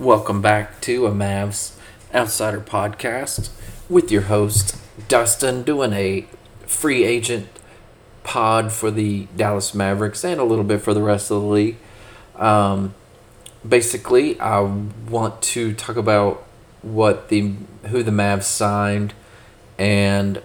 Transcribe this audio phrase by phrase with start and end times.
[0.00, 1.74] Welcome back to a Mavs
[2.14, 3.50] Outsider podcast
[3.86, 4.74] with your host,
[5.08, 6.24] Dustin, doing a
[6.66, 7.48] free agent
[8.24, 11.76] pod for the Dallas Mavericks and a little bit for the rest of the league.
[12.36, 12.94] Um,
[13.68, 16.46] basically, I want to talk about
[16.80, 17.56] what the
[17.88, 19.12] who the Mavs signed
[19.78, 20.40] and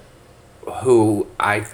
[0.83, 1.65] who I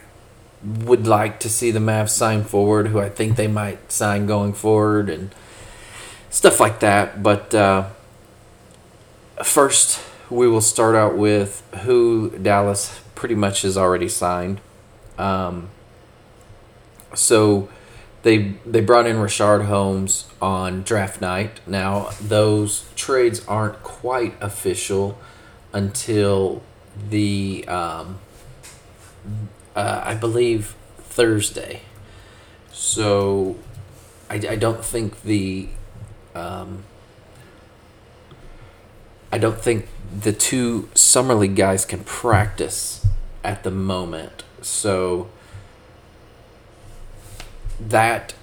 [0.64, 4.54] would like to see the Mavs sign forward, who I think they might sign going
[4.54, 5.34] forward, and
[6.32, 7.22] stuff like that.
[7.22, 7.90] But uh,
[9.44, 14.60] first, we will start out with who Dallas pretty much has already signed.
[15.20, 15.70] Um,
[17.14, 17.70] so
[18.24, 21.60] they they brought in Richaun Holmes on draft night.
[21.68, 25.20] Now those trades aren't quite official
[25.74, 26.64] until
[27.10, 28.20] the um,
[29.76, 31.82] uh, I believe Thursday.
[32.72, 33.58] So
[34.30, 35.68] I, I don't think the
[36.36, 36.84] um,
[39.32, 39.88] I don't think
[40.20, 43.06] the two summer league guys can practice
[43.44, 44.44] at the moment.
[44.62, 45.30] So
[47.80, 48.34] that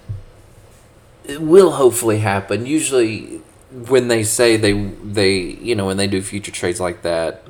[1.23, 2.65] it will hopefully happen.
[2.65, 3.41] Usually,
[3.71, 7.43] when they say they they you know when they do future trades like that,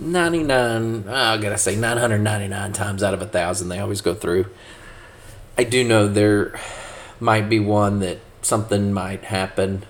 [0.00, 3.78] ninety nine I gotta say nine hundred ninety nine times out of a thousand they
[3.78, 4.46] always go through.
[5.56, 6.58] I do know there
[7.20, 9.84] might be one that something might happen,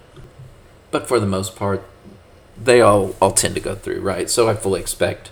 [0.91, 1.85] but for the most part,
[2.57, 4.29] they all all tend to go through right.
[4.29, 5.31] So I fully expect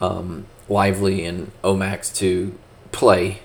[0.00, 2.56] um, Lively and Omax to
[2.92, 3.40] play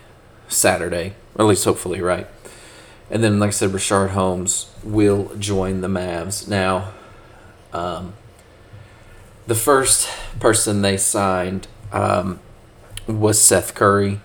[0.48, 2.28] Saturday, or at least hopefully, right?
[3.12, 6.48] And then, like I said, Richaun Holmes will join the Mavs.
[6.48, 6.94] Now,
[7.74, 8.14] um,
[9.48, 10.08] the first
[10.40, 12.40] person they signed um,
[13.08, 14.22] was Seth Curry.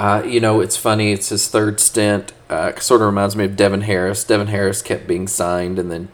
[0.00, 2.32] Uh, you know, it's funny, it's his third stint.
[2.48, 4.24] Uh, sort of reminds me of Devin Harris.
[4.24, 6.08] Devin Harris kept being signed and then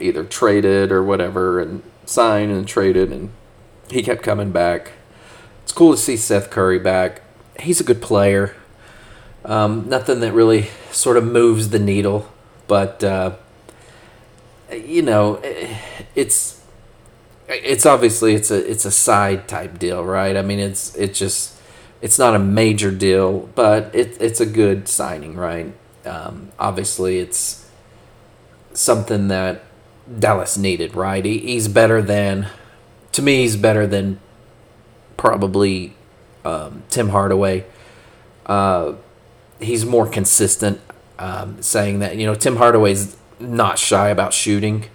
[0.00, 3.30] either traded or whatever, and signed and traded, and
[3.90, 4.92] he kept coming back.
[5.62, 7.22] It's cool to see Seth Curry back
[7.60, 8.54] he's a good player.
[9.44, 12.30] Um, nothing that really sort of moves the needle,
[12.66, 13.36] but uh,
[14.70, 15.40] you know,
[16.14, 16.62] it's
[17.48, 20.36] it's obviously it's a it's a side type deal, right?
[20.36, 21.57] I mean, it's it's just
[22.00, 25.72] it's not a major deal, but it it's a good signing, right?
[26.04, 27.68] Um, obviously, it's
[28.72, 29.64] something that
[30.18, 31.24] Dallas needed, right?
[31.24, 32.48] He, he's better than,
[33.12, 34.20] to me, he's better than
[35.16, 35.94] probably
[36.44, 37.66] um, Tim Hardaway.
[38.46, 38.94] Uh,
[39.60, 40.80] he's more consistent,
[41.18, 44.86] um, saying that you know Tim Hardaway's not shy about shooting,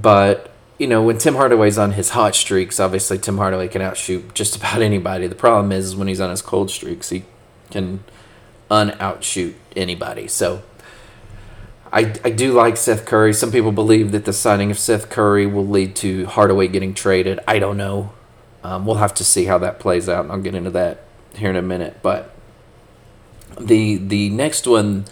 [0.00, 4.34] but you know when Tim Hardaway's on his hot streaks, obviously Tim Hardaway can outshoot
[4.34, 5.26] just about anybody.
[5.26, 7.24] The problem is when he's on his cold streaks, he
[7.70, 8.04] can
[8.70, 10.28] unoutshoot anybody.
[10.28, 10.62] So.
[11.92, 13.32] I, I do like Seth Curry.
[13.32, 17.38] Some people believe that the signing of Seth Curry will lead to Hardaway getting traded.
[17.46, 18.10] I don't know.
[18.64, 21.02] Um, we'll have to see how that plays out, and I'll get into that
[21.36, 21.98] here in a minute.
[22.02, 22.34] But
[23.60, 25.04] the the next one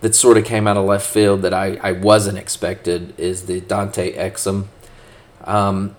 [0.00, 3.60] that sort of came out of left field that I, I wasn't expected is the
[3.60, 4.66] Dante Exum.
[5.44, 5.96] Um,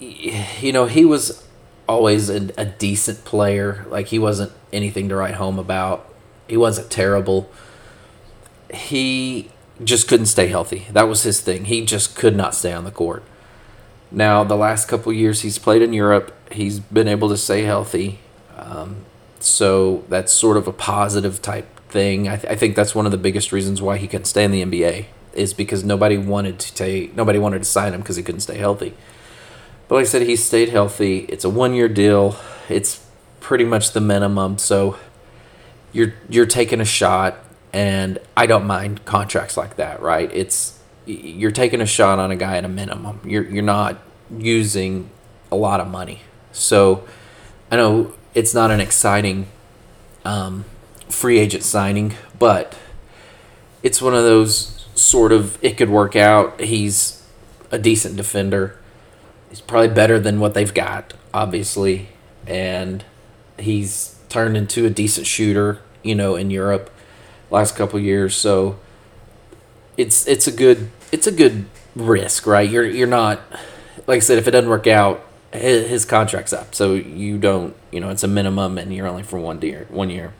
[0.00, 1.44] you know, he was
[1.88, 3.86] always a, a decent player.
[3.88, 6.06] Like he wasn't anything to write home about.
[6.48, 7.50] He wasn't terrible.
[8.72, 9.50] He
[9.82, 10.86] just couldn't stay healthy.
[10.92, 11.66] That was his thing.
[11.66, 13.22] He just could not stay on the court.
[14.10, 18.20] Now, the last couple years he's played in Europe, he's been able to stay healthy.
[18.56, 19.04] Um,
[19.38, 22.28] so that's sort of a positive type thing.
[22.28, 24.50] I, th- I think that's one of the biggest reasons why he couldn't stay in
[24.50, 28.22] the NBA is because nobody wanted to take nobody wanted to sign him because he
[28.22, 28.94] couldn't stay healthy.
[29.88, 31.20] But like I said, he stayed healthy.
[31.28, 32.36] It's a one year deal.
[32.68, 33.04] It's
[33.40, 34.58] pretty much the minimum.
[34.58, 34.98] So
[35.92, 37.36] you're you're taking a shot,
[37.72, 40.30] and I don't mind contracts like that, right?
[40.32, 43.20] It's you're taking a shot on a guy at a minimum.
[43.24, 43.98] You're you're not
[44.36, 45.10] using
[45.50, 46.20] a lot of money.
[46.52, 47.06] So
[47.70, 49.46] I know it's not an exciting
[50.24, 50.64] um,
[51.08, 52.76] free agent signing, but
[53.82, 56.60] it's one of those sort of it could work out.
[56.60, 57.22] He's
[57.70, 58.76] a decent defender.
[59.48, 62.08] He's probably better than what they've got, obviously,
[62.46, 63.04] and
[63.58, 66.90] he's turned into a decent shooter, you know, in Europe
[67.50, 68.34] last couple years.
[68.34, 68.78] So
[69.96, 72.68] it's it's a good it's a good risk, right?
[72.68, 73.40] You're you're not
[74.06, 77.74] like I said, if it doesn't work out, his, his contract's up, so you don't
[77.90, 79.86] you know it's a minimum, and you're only for one year.
[79.88, 80.32] One year.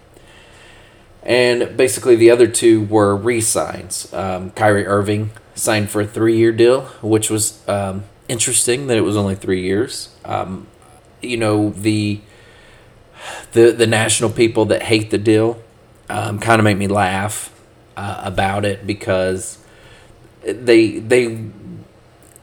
[1.22, 4.12] And basically, the other two were re-signs.
[4.12, 9.16] Um, Kyrie Irving signed for a three-year deal, which was um, interesting that it was
[9.16, 10.14] only three years.
[10.24, 10.66] Um,
[11.22, 12.20] you know the
[13.52, 15.62] the the national people that hate the deal
[16.08, 17.52] um, kind of make me laugh
[17.96, 19.58] uh, about it because
[20.42, 21.26] they they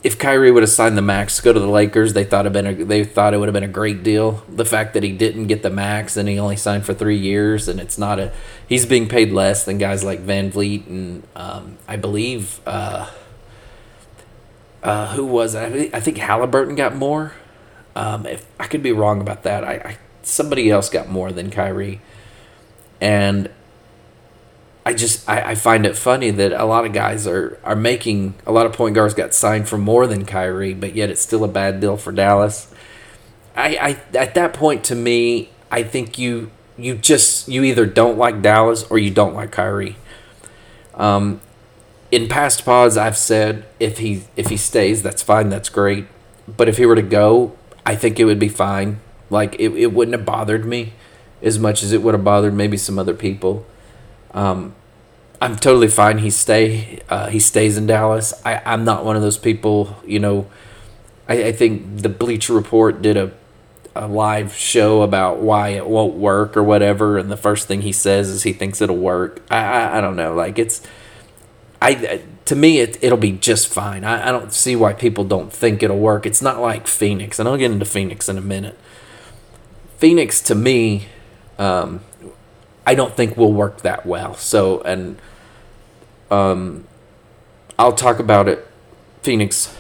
[0.06, 2.54] if Kyrie would have signed the max to go to the Lakers, they thought have
[2.54, 4.44] been a, they thought it would have been a great deal.
[4.48, 7.68] The fact that he didn't get the max and he only signed for three years,
[7.68, 8.32] and it's not a
[8.70, 13.10] he's being paid less than guys like VanVleet and um, I believe uh,
[14.84, 17.34] uh, who was I, I think Halliburton got more.
[17.96, 21.50] Um, if I could be wrong about that, I, I somebody else got more than
[21.50, 22.00] Kyrie,
[23.02, 23.50] and
[24.86, 28.36] I just I, I find it funny that a lot of guys are are making
[28.46, 31.44] a lot of point guards got signed for more than Kyrie, but yet it's still
[31.44, 32.72] a bad deal for Dallas.
[33.56, 33.78] I,
[34.14, 38.42] I at that point to me, I think you you just you either don't like
[38.42, 39.96] Dallas or you don't like Kyrie.
[40.94, 41.42] Um,
[42.12, 46.06] in past pods, I've said if he if he stays, that's fine, that's great.
[46.48, 49.00] But if he were to go, I think it would be fine.
[49.32, 50.94] Like it, it wouldn't have bothered me
[51.42, 53.66] as much as it would have bothered maybe some other people.
[54.36, 54.76] Um,
[55.42, 56.20] I'm totally fine.
[56.20, 57.02] He stay.
[57.10, 58.34] Uh, he stays in Dallas.
[58.46, 59.98] I, I'm not one of those people.
[60.06, 60.48] You know,
[61.28, 63.32] I, I think the Bleacher Report did a
[63.96, 67.94] a live show about why it won't work or whatever, and the first thing he
[67.94, 69.42] says is he thinks it'll work.
[69.50, 70.34] I I, I don't know.
[70.34, 70.82] Like it's,
[71.82, 74.04] I to me it it'll be just fine.
[74.04, 76.26] I, I don't see why people don't think it'll work.
[76.26, 78.78] It's not like Phoenix, and I'll get into Phoenix in a minute.
[79.98, 81.08] Phoenix to me,
[81.58, 82.02] um,
[82.86, 84.36] I don't think will work that well.
[84.36, 85.18] So, and
[86.30, 86.86] um,
[87.80, 88.68] I'll talk about it,
[89.22, 89.76] Phoenix,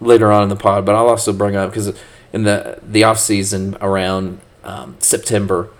[0.00, 0.84] later on in the pod.
[0.84, 1.96] But I'll also bring up because
[2.32, 5.70] in the the off season around um, September,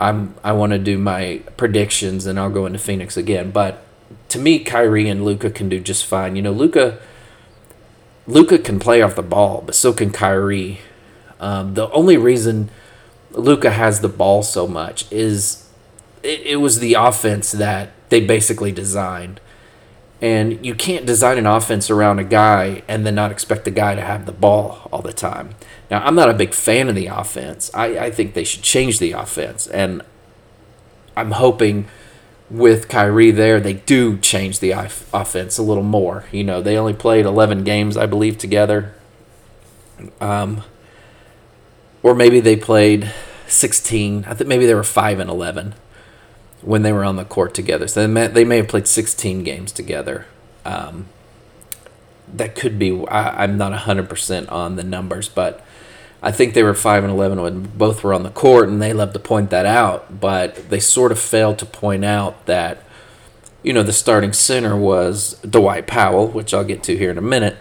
[0.00, 3.50] I'm I want to do my predictions and I'll go into Phoenix again.
[3.50, 3.82] But
[4.28, 6.36] to me, Kyrie and Luka can do just fine.
[6.36, 6.98] You know, Luca.
[8.26, 10.78] Luka can play off the ball, but so can Kyrie.
[11.40, 12.70] Um, the only reason
[13.32, 15.66] Luka has the ball so much is
[16.22, 19.40] it, it was the offense that they basically designed.
[20.22, 23.94] And you can't design an offense around a guy and then not expect the guy
[23.94, 25.54] to have the ball all the time.
[25.90, 27.70] Now, I'm not a big fan of the offense.
[27.72, 29.66] I, I think they should change the offense.
[29.66, 30.02] And
[31.16, 31.88] I'm hoping
[32.50, 36.24] with Kyrie there, they do change the offense a little more.
[36.32, 38.94] You know, they only played 11 games, I believe, together.
[40.20, 40.64] Um,
[42.02, 43.10] or maybe they played
[43.46, 44.26] 16.
[44.26, 45.74] I think maybe they were 5 and 11
[46.62, 47.88] when they were on the court together.
[47.88, 50.26] So they may, they may have played 16 games together.
[50.64, 51.06] Um,
[52.32, 53.04] that could be.
[53.06, 55.64] I, I'm not 100% on the numbers, but
[56.22, 58.92] I think they were 5 and 11 when both were on the court, and they
[58.92, 60.20] love to point that out.
[60.20, 62.84] But they sort of failed to point out that,
[63.62, 67.22] you know, the starting center was Dwight Powell, which I'll get to here in a
[67.22, 67.56] minute,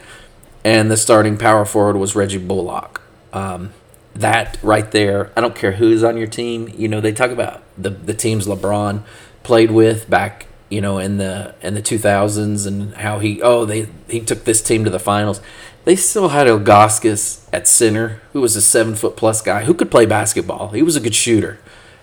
[0.64, 3.02] and the starting power forward was Reggie Bullock.
[3.32, 3.72] Um,
[4.20, 6.72] that right there, I don't care who's on your team.
[6.78, 9.04] You know, they talk about the the teams LeBron
[9.44, 13.88] played with back, you know, in the in the 2000s and how he oh they
[14.10, 15.42] he took this team to the finals.
[15.86, 19.90] They still had Ilgauskas at center, who was a seven foot plus guy who could
[19.90, 20.70] play basketball.
[20.70, 21.60] He was a good shooter.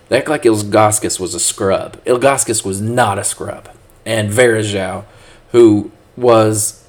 [0.08, 2.02] They act like Ilgauskas was a scrub.
[2.04, 3.68] Ilgauskas was not a scrub.
[4.06, 5.04] And Varejao,
[5.50, 6.84] who was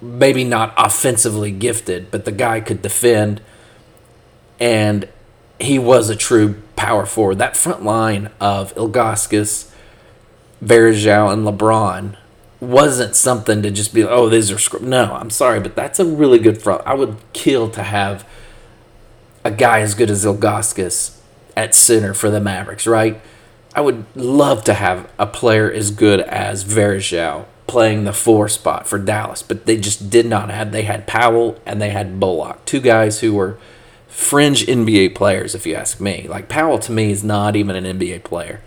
[0.00, 3.40] maybe not offensively gifted, but the guy could defend–
[4.60, 5.08] and
[5.60, 7.38] he was a true power forward.
[7.38, 9.70] That front line of Ilgauskas,
[10.62, 12.16] Varejao, and LeBron
[12.60, 14.84] wasn't something to just be, oh, these are script.
[14.84, 16.82] No, I'm sorry, but that's a really good front.
[16.86, 18.26] I would kill to have
[19.44, 21.18] a guy as good as Ilgauskas
[21.56, 23.20] at center for the Mavericks, right?
[23.74, 28.86] I would love to have a player as good as Varejao playing the four spot
[28.86, 30.72] for Dallas, but they just did not have.
[30.72, 33.58] They had Powell and they had Bullock, two guys who were–
[34.14, 36.26] fringe NBA players, if you ask me.
[36.28, 38.60] Like Powell to me is not even an NBA player.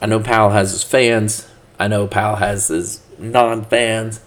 [0.00, 1.48] I know Powell has his fans.
[1.78, 4.20] I know Powell has his non-fans.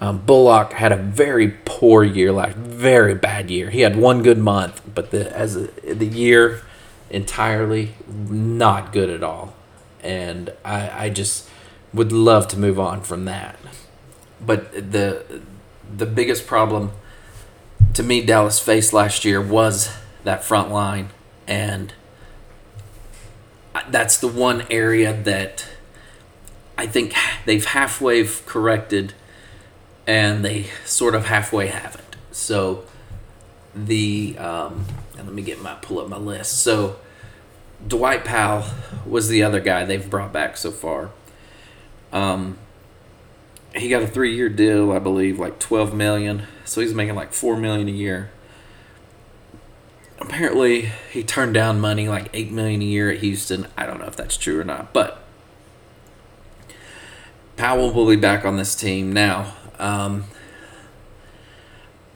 [0.00, 3.70] Um, Bullock had a very poor year last, very bad year.
[3.70, 6.62] He had one good month, but the as a, the year
[7.08, 9.54] entirely not good at all.
[10.02, 11.48] And I, I just
[11.94, 13.56] would love to move on from that.
[14.44, 15.42] But the
[15.96, 16.90] the biggest problem
[17.94, 19.94] to me, Dallas faced last year was
[20.24, 21.10] that front line,
[21.46, 21.92] and
[23.88, 25.66] that's the one area that
[26.76, 29.14] I think they've halfway corrected,
[30.06, 32.16] and they sort of halfway haven't.
[32.30, 32.84] So
[33.74, 36.58] the um, and let me get my pull up my list.
[36.58, 36.96] So
[37.86, 38.64] Dwight Powell
[39.06, 41.10] was the other guy they've brought back so far.
[42.12, 42.58] Um,
[43.74, 46.46] he got a three year deal, I believe, like twelve million.
[46.70, 48.30] So he's making like four million a year.
[50.20, 53.66] Apparently, he turned down money like eight million a year at Houston.
[53.76, 55.20] I don't know if that's true or not, but
[57.56, 59.52] Powell will be back on this team now.
[59.80, 60.26] Um,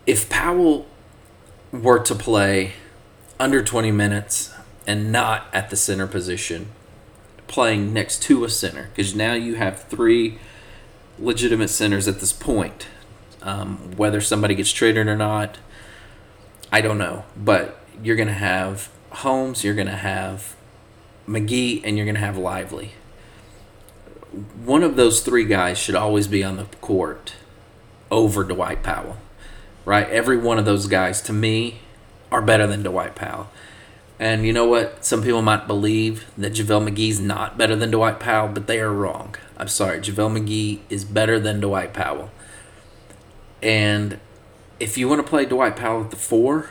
[0.07, 0.87] if Powell
[1.73, 2.75] were to play
[3.41, 4.55] under 20 minutes
[4.87, 6.69] and not at the center position,
[7.49, 10.39] playing next to a center, because now you have three
[11.19, 12.87] legitimate centers at this point.
[13.45, 15.59] Um, whether somebody gets traded or not,
[16.73, 17.25] I don't know.
[17.37, 20.57] But you're going to have Holmes, you're going to have
[21.29, 22.93] McGee, and you're going to have Lively.
[24.65, 27.35] One of those three guys should always be on the court
[28.11, 29.19] over Dwight Powell,
[29.85, 30.09] right?
[30.09, 31.81] Every one of those guys, to me,
[32.33, 33.51] are better than Dwight Powell.
[34.19, 35.05] And you know what?
[35.05, 38.93] Some people might believe that JaVale McGee's not better than Dwight Powell, but they are
[38.93, 39.37] wrong.
[39.57, 39.99] I'm sorry.
[40.01, 42.31] JaVale McGee is better than Dwight Powell.
[43.65, 44.21] And
[44.79, 46.71] if you want to play Dwight Powell at the four,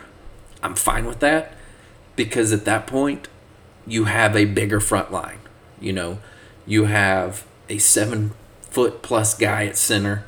[0.61, 1.53] I'm fine with that
[2.15, 3.27] because at that point,
[3.85, 5.39] you have a bigger front line.
[5.81, 6.19] You know,
[6.65, 8.31] you have a seven
[8.61, 10.23] foot plus guy at center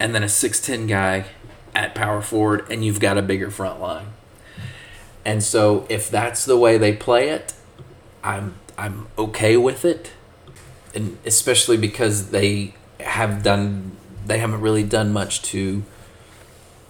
[0.00, 1.26] and then a 6'10 guy
[1.74, 4.08] at power forward, and you've got a bigger front line.
[5.24, 7.52] And so if that's the way they play it,
[8.24, 10.12] I'm I'm okay with it.
[10.94, 13.97] And especially because they have done
[14.28, 15.82] they haven't really done much to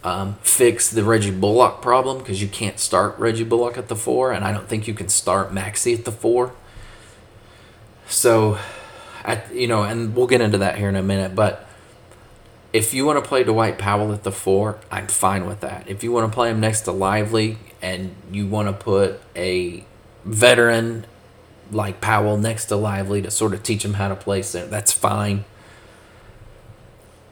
[0.03, 4.31] um, fix the Reggie Bullock problem because you can't start Reggie Bullock at the four,
[4.31, 6.53] and I don't think you can start Maxi at the four.
[8.07, 8.57] So,
[9.23, 11.67] at you know, and we'll get into that here in a minute, but
[12.71, 15.89] if you want to play Dwight Powell at the four, I'm fine with that.
[15.89, 19.83] If you want to play him next to Lively and you want to put a
[20.23, 21.05] veteran
[21.71, 24.91] like Powell next to Lively to sort of teach him how to play center, that's
[24.91, 25.45] fine.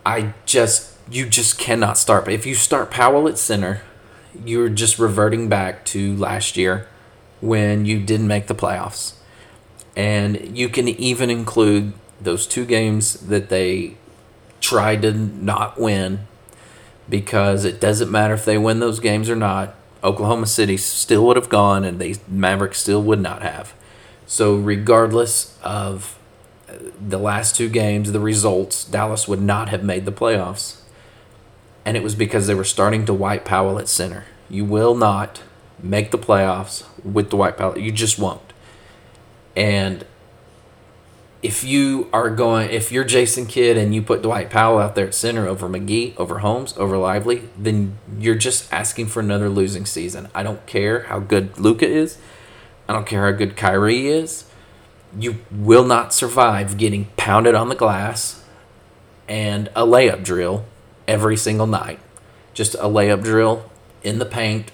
[0.08, 2.24] I just you just cannot start.
[2.24, 3.82] But if you start Powell at center,
[4.46, 6.88] you're just reverting back to last year
[7.42, 9.16] when you didn't make the playoffs.
[9.98, 13.98] And you can even include those two games that they
[14.62, 16.22] tried to not win
[17.10, 19.76] because it doesn't matter if they win those games or not.
[20.06, 23.74] Oklahoma City still would have gone and the Mavericks still would not have.
[24.26, 26.17] So regardless of
[27.00, 30.82] the last two games, the results, Dallas would not have made the playoffs
[31.88, 34.26] and it was because they were starting Dwight Powell at center.
[34.50, 35.42] You will not
[35.82, 37.78] make the playoffs with Dwight Powell.
[37.78, 38.42] You just won't.
[39.56, 40.06] And
[41.42, 45.08] if you are going, if you're Jason Kidd and you put Dwight Powell out there
[45.08, 49.86] at center over McGee, over Holmes, over Lively, then you're just asking for another losing
[49.86, 50.28] season.
[50.36, 52.18] I don't care how good Luka is.
[52.90, 54.44] I don't care how good Kyrie is.
[55.18, 58.44] You will not survive getting pounded on the glass
[59.28, 60.66] and a layup drill
[61.08, 62.00] every single night.
[62.54, 63.70] Just a layup drill
[64.04, 64.72] in the paint,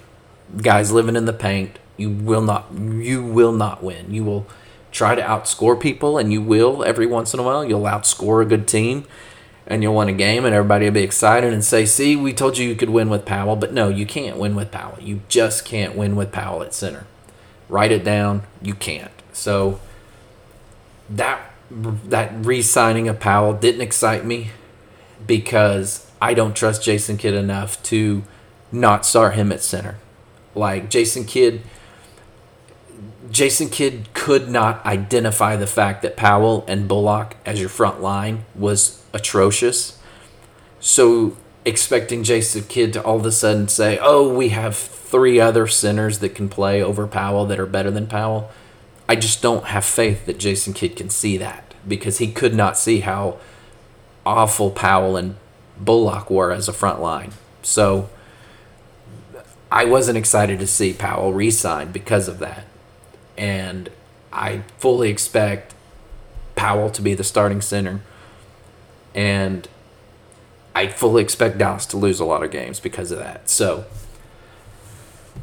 [0.56, 1.78] guys living in the paint.
[1.96, 4.12] You will not you will not win.
[4.12, 4.46] You will
[4.90, 7.64] try to outscore people and you will every once in a while.
[7.64, 9.04] You'll outscore a good team
[9.66, 12.58] and you'll win a game and everybody will be excited and say, "See, we told
[12.58, 14.98] you you could win with Powell." But no, you can't win with Powell.
[15.00, 17.06] You just can't win with Powell at center.
[17.68, 18.42] Write it down.
[18.60, 19.10] You can't.
[19.32, 19.80] So
[21.10, 24.50] that that re-signing of Powell didn't excite me
[25.26, 28.22] because I don't trust Jason Kidd enough to
[28.70, 29.96] not start him at center.
[30.54, 31.62] Like Jason Kidd
[33.30, 38.44] Jason Kidd could not identify the fact that Powell and Bullock as your front line
[38.54, 39.98] was atrocious.
[40.78, 45.66] So expecting Jason Kidd to all of a sudden say, "Oh, we have three other
[45.66, 48.50] centers that can play over Powell that are better than Powell."
[49.08, 52.78] I just don't have faith that Jason Kidd can see that because he could not
[52.78, 53.38] see how
[54.24, 55.36] awful Powell and
[55.78, 57.32] Bullock were as a front line.
[57.62, 58.08] So
[59.70, 62.64] I wasn't excited to see Powell resign because of that.
[63.36, 63.90] And
[64.32, 65.74] I fully expect
[66.56, 68.00] Powell to be the starting center.
[69.14, 69.68] And
[70.74, 73.50] I fully expect Dallas to lose a lot of games because of that.
[73.50, 73.84] So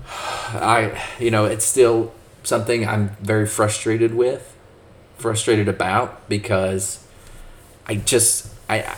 [0.08, 4.55] I you know, it's still something I'm very frustrated with,
[5.17, 7.05] frustrated about because
[7.88, 8.98] I just I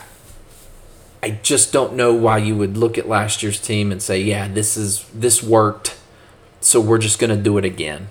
[1.22, 4.48] I just don't know why you would look at last year's team and say, yeah,
[4.48, 5.96] this is this worked,
[6.60, 8.08] so we're just gonna do it again.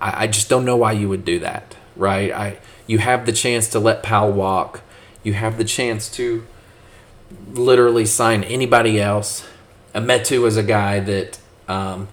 [0.00, 2.32] I, I just don't know why you would do that, right?
[2.32, 4.82] I you have the chance to let Powell walk.
[5.22, 6.46] You have the chance to
[7.52, 9.44] literally sign anybody else.
[9.94, 12.08] Metu was a guy that um,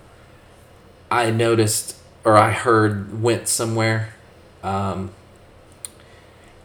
[1.12, 4.13] I noticed or I heard went somewhere.
[4.63, 5.12] Um,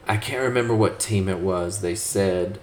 [0.06, 1.80] I can't remember what team it was.
[1.80, 2.58] They said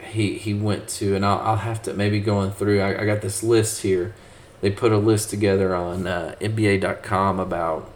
[0.00, 2.80] he he went to, and I'll, I'll have to maybe going through.
[2.80, 4.14] I, I got this list here.
[4.60, 7.90] They put a list together on uh, NBA.com about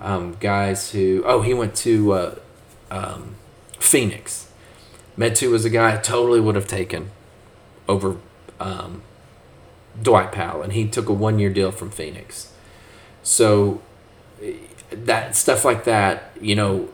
[0.00, 1.22] um, guys who.
[1.24, 2.34] Oh, he went to uh,
[2.90, 3.36] um,
[3.78, 4.48] Phoenix,
[5.18, 7.10] Metu was a guy I totally would have taken
[7.88, 8.16] over
[8.60, 9.02] um,
[10.00, 12.51] Dwight Powell, and he took a one year deal from Phoenix.
[13.22, 13.80] So
[14.90, 16.88] that stuff like that, you know,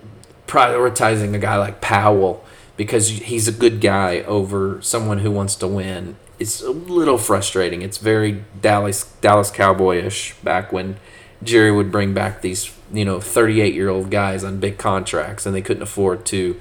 [0.46, 2.44] prioritizing a guy like Powell
[2.76, 7.82] because he's a good guy over someone who wants to win is a little frustrating.
[7.82, 10.96] It's very Dallas Dallas Cowboyish back when
[11.42, 15.54] Jerry would bring back these you know 38 year old guys on big contracts and
[15.54, 16.60] they couldn't afford to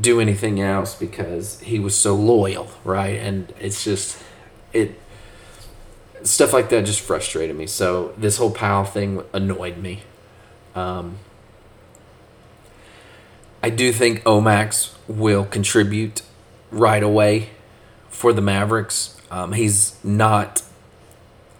[0.00, 3.18] do anything else because he was so loyal, right?
[3.18, 4.22] And it's just
[4.72, 5.00] it
[6.22, 7.66] stuff like that just frustrated me.
[7.66, 10.02] So this whole Powell thing annoyed me.
[10.74, 11.18] Um,
[13.62, 16.22] I do think Omax will contribute
[16.70, 17.50] right away
[18.08, 19.20] for the Mavericks.
[19.30, 20.62] Um, he's not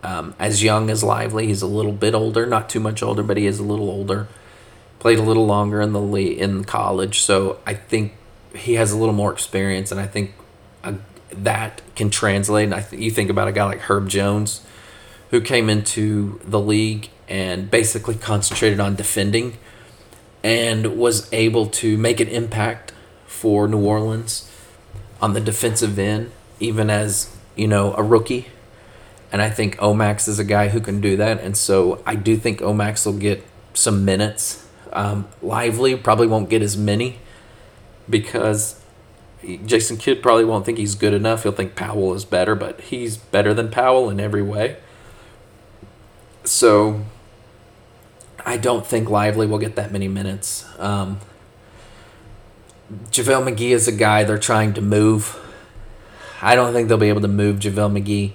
[0.02, 1.46] um, as young as Lively.
[1.46, 4.28] He's a little bit older, not too much older, but he is a little older.
[4.98, 6.00] Played a little longer in the
[6.38, 8.14] in college, so I think
[8.54, 10.34] he has a little more experience, and I think
[10.82, 10.94] uh,
[11.30, 12.64] that can translate.
[12.64, 14.62] And I th- you think about a guy like Herb Jones,
[15.30, 19.58] who came into the league and basically concentrated on defending,
[20.42, 22.92] and was able to make an impact
[23.26, 24.50] for New Orleans
[25.20, 26.30] on the defensive end
[26.60, 28.46] even as you know a rookie.
[29.30, 32.36] And I think Omax is a guy who can do that, and so I do
[32.36, 33.44] think Omax will get
[33.74, 34.66] some minutes.
[34.92, 37.18] Um, Lively probably won't get as many
[38.08, 38.77] because
[39.64, 41.42] Jason Kidd probably won't think he's good enough.
[41.44, 44.76] He'll think Powell is better, but he's better than Powell in every way.
[46.44, 47.04] So
[48.44, 50.66] I don't think Lively will get that many minutes.
[50.78, 51.20] Um,
[53.10, 55.38] JaVale McGee is a guy they're trying to move
[56.40, 58.32] I don't think they'll be able to move JaVale McGee,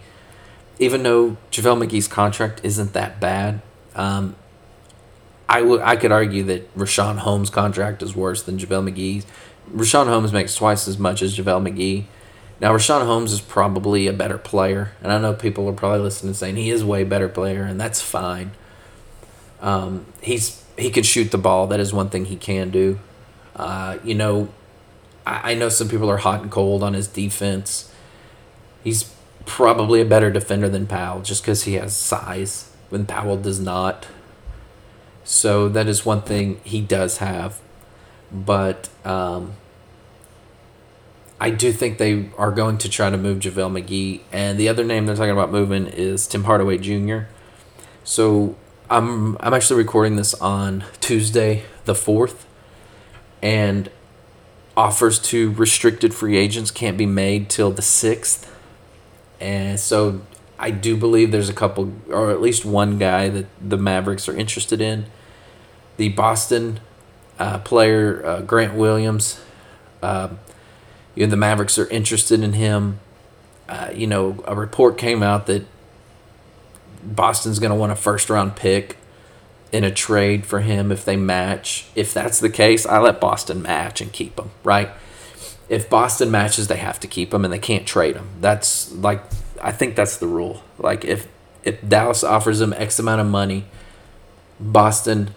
[0.79, 3.61] even though JaVale McGee's contract isn't that bad.
[3.95, 4.35] Um,
[5.47, 9.25] I would I could argue that Richaun Holmes' contract is worse than JaVale McGee's.
[9.71, 12.05] Richaun Holmes makes twice as much as JaVale McGee.
[12.59, 16.29] Now Richaun Holmes is probably a better player, and I know people are probably listening
[16.29, 18.51] and saying he is way better player, and that's fine.
[19.61, 21.67] Um, he's he can shoot the ball.
[21.67, 22.99] That is one thing he can do.
[23.55, 24.49] Uh, you know,
[25.25, 27.91] I, I know some people are hot and cold on his defense.
[28.83, 29.13] He's
[29.45, 34.07] probably a better defender than Powell just because he has size when Powell does not.
[35.23, 37.59] So that is one thing he does have.
[38.33, 39.53] But um,
[41.39, 44.21] I do think they are going to try to move JaVale McGee.
[44.31, 47.23] And the other name they're talking about moving is Tim Hardaway Jr.
[48.03, 48.55] So
[48.89, 52.45] I'm I'm actually recording this on Tuesday the 4th.
[53.41, 53.89] And
[54.75, 58.47] offers to restricted free agents can't be made till the 6th.
[59.39, 60.21] And so
[60.57, 64.35] I do believe there's a couple, or at least one guy that the Mavericks are
[64.35, 65.05] interested in.
[65.97, 66.79] The Boston
[67.43, 69.41] uh, player, uh, Grant Williams,
[70.01, 70.29] uh,
[71.15, 72.99] you know, the Mavericks are interested in him.
[73.69, 75.65] Uh, you know, a report came out that
[77.03, 78.97] Boston's going to want a first round pick
[79.71, 81.85] in a trade for him if they match.
[81.95, 84.89] If that's the case, I let Boston match and keep him, right?
[85.69, 88.29] if Boston matches, they have to keep him and they can't trade him.
[88.41, 89.23] That's like
[89.61, 90.63] I think that's the rule.
[90.77, 91.27] Like if
[91.63, 93.65] if Dallas offers him X amount of money,
[94.59, 95.33] Boston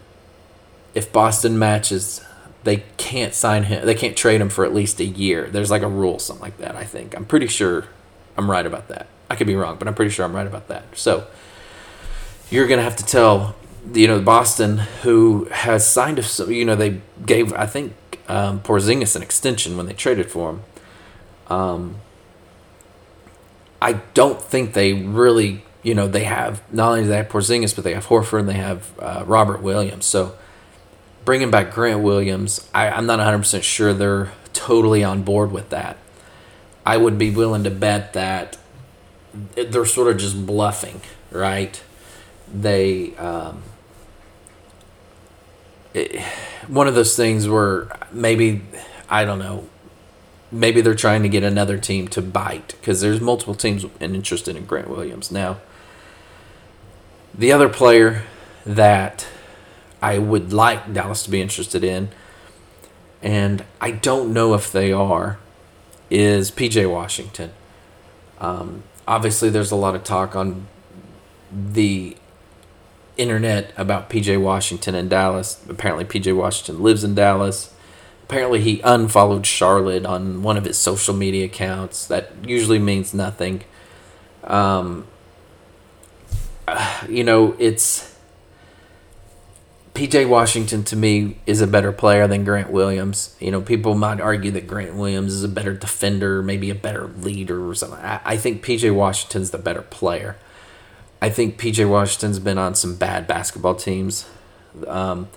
[0.96, 2.24] if Boston matches,
[2.64, 3.84] they can't sign him.
[3.84, 5.46] They can't trade him for at least a year.
[5.48, 6.74] There's like a rule, something like that.
[6.74, 7.84] I think I'm pretty sure
[8.36, 9.06] I'm right about that.
[9.28, 10.84] I could be wrong, but I'm pretty sure I'm right about that.
[10.94, 11.26] So
[12.50, 13.54] you're gonna have to tell
[13.92, 17.92] you know Boston, who has signed a you know they gave I think
[18.26, 20.62] um, Porzingis an extension when they traded for him.
[21.48, 21.96] Um,
[23.82, 27.74] I don't think they really, you know, they have not only do they have Porzingis,
[27.74, 30.06] but they have Horford and they have uh, Robert Williams.
[30.06, 30.34] So
[31.26, 35.98] bringing back Grant Williams, I, I'm not 100% sure they're totally on board with that.
[36.86, 38.56] I would be willing to bet that
[39.54, 41.82] they're sort of just bluffing, right?
[42.54, 43.64] They, um,
[45.92, 46.22] it,
[46.68, 48.62] one of those things where maybe
[49.10, 49.68] I don't know,
[50.52, 54.64] maybe they're trying to get another team to bite because there's multiple teams interested in
[54.64, 55.58] Grant Williams now.
[57.34, 58.22] The other player
[58.64, 59.26] that
[60.06, 62.10] I would like Dallas to be interested in,
[63.20, 65.40] and I don't know if they are,
[66.10, 67.50] is PJ Washington.
[68.38, 70.68] Um, obviously, there's a lot of talk on
[71.50, 72.16] the
[73.16, 75.60] internet about PJ Washington and Dallas.
[75.68, 77.74] Apparently, PJ Washington lives in Dallas.
[78.22, 82.06] Apparently, he unfollowed Charlotte on one of his social media accounts.
[82.06, 83.64] That usually means nothing.
[84.44, 85.08] Um,
[87.08, 88.15] you know, it's
[89.96, 93.34] PJ Washington to me is a better player than Grant Williams.
[93.40, 97.06] You know, people might argue that Grant Williams is a better defender, maybe a better
[97.06, 97.98] leader or something.
[98.00, 100.36] I, I think PJ Washington's the better player.
[101.22, 104.28] I think PJ Washington's been on some bad basketball teams.
[104.86, 105.28] Um,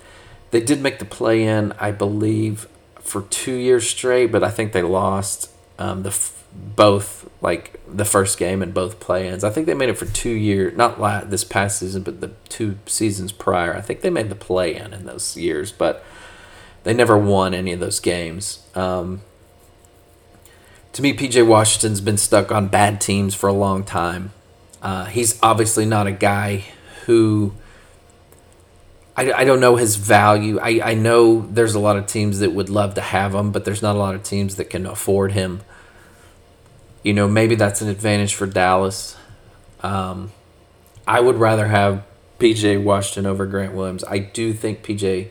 [0.51, 2.67] they did make the play in, I believe,
[2.99, 8.05] for two years straight, but I think they lost um, the f- both like the
[8.05, 9.43] first game and both play-ins.
[9.43, 12.31] I think they made it for two years, not la- this past season, but the
[12.49, 13.75] two seasons prior.
[13.75, 16.03] I think they made the play-in in those years, but
[16.83, 18.67] they never won any of those games.
[18.75, 19.21] Um,
[20.93, 24.33] to me, PJ Washington's been stuck on bad teams for a long time.
[24.81, 26.65] Uh, he's obviously not a guy
[27.05, 27.53] who.
[29.15, 30.59] I, I don't know his value.
[30.59, 33.65] I, I know there's a lot of teams that would love to have him, but
[33.65, 35.61] there's not a lot of teams that can afford him
[37.03, 39.15] you know, maybe that's an advantage for Dallas.
[39.81, 40.31] Um,
[41.07, 42.03] I would rather have
[42.39, 44.03] PJ Washington over Grant Williams.
[44.05, 45.29] I do think PJ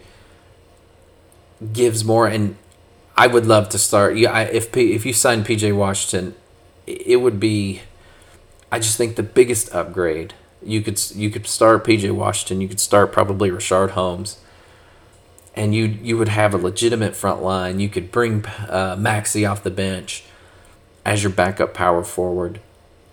[1.72, 2.56] gives more, and
[3.16, 4.16] I would love to start.
[4.16, 6.34] Yeah, I, if P, if you sign PJ Washington,
[6.86, 7.82] it would be.
[8.70, 12.60] I just think the biggest upgrade you could you could start PJ Washington.
[12.60, 14.38] You could start probably Richaun Holmes,
[15.54, 17.80] and you you would have a legitimate front line.
[17.80, 20.24] You could bring uh, Maxi off the bench
[21.08, 22.60] as your backup power forward.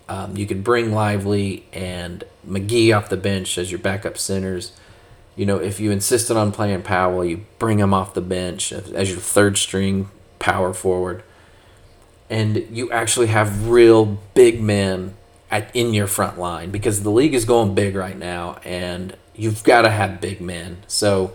[0.06, 4.72] Um, you could bring Lively and McGee off the bench as your backup centers.
[5.34, 9.10] You know, if you insisted on playing Powell, you bring him off the bench as
[9.10, 11.22] your third string power forward.
[12.28, 15.14] And you actually have real big men
[15.50, 19.64] at, in your front line because the league is going big right now and you've
[19.64, 20.82] got to have big men.
[20.86, 21.32] So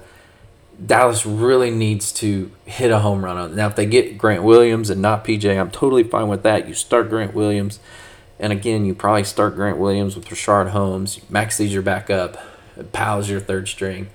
[0.83, 3.51] Dallas really needs to hit a home run on.
[3.51, 3.55] It.
[3.55, 6.67] Now, if they get Grant Williams and not PJ, I'm totally fine with that.
[6.67, 7.79] You start Grant Williams,
[8.39, 11.19] and again, you probably start Grant Williams with Richaun Holmes.
[11.29, 12.37] Maxi's your backup,
[12.91, 14.09] Powell's your third string,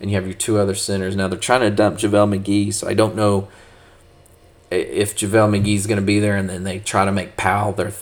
[0.00, 1.16] and you have your two other centers.
[1.16, 3.48] Now they're trying to dump JaVale McGee, so I don't know
[4.70, 7.92] if JaVale McGee's going to be there, and then they try to make Powell their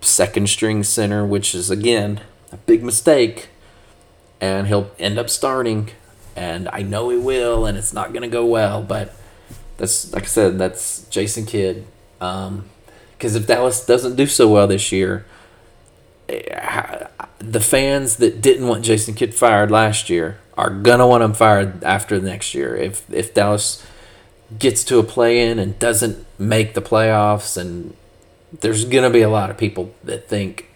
[0.00, 2.20] second string center, which is again
[2.52, 3.48] a big mistake,
[4.40, 5.90] and he'll end up starting
[6.40, 8.82] and I know he will, and it's not gonna go well.
[8.82, 9.14] But
[9.76, 11.84] that's like I said, that's Jason Kidd.
[12.18, 12.70] Because um,
[13.20, 15.26] if Dallas doesn't do so well this year,
[16.30, 17.06] eh,
[17.38, 21.84] the fans that didn't want Jason Kidd fired last year are gonna want him fired
[21.84, 22.74] after next year.
[22.74, 23.86] If if Dallas
[24.58, 27.94] gets to a play in and doesn't make the playoffs, and
[28.62, 30.70] there's gonna be a lot of people that think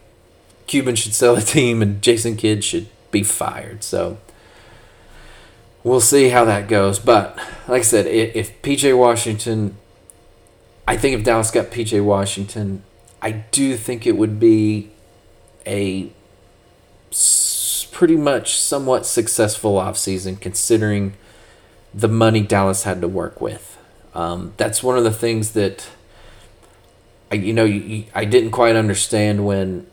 [0.66, 3.82] Cuban should sell the team and Jason Kidd should be fired.
[3.82, 4.18] So
[5.84, 6.98] we'll see how that goes.
[6.98, 7.36] But
[7.68, 9.76] like I said, if, PJ Washington,
[10.88, 12.82] I think if Dallas got PJ Washington,
[13.22, 14.90] I do think it would be
[15.66, 16.10] a
[17.92, 21.14] pretty much somewhat successful offseason considering
[21.92, 23.78] the money Dallas had to work with.
[24.14, 25.88] Um, that's one of the things that
[27.30, 29.86] I, you know, you, I didn't quite understand when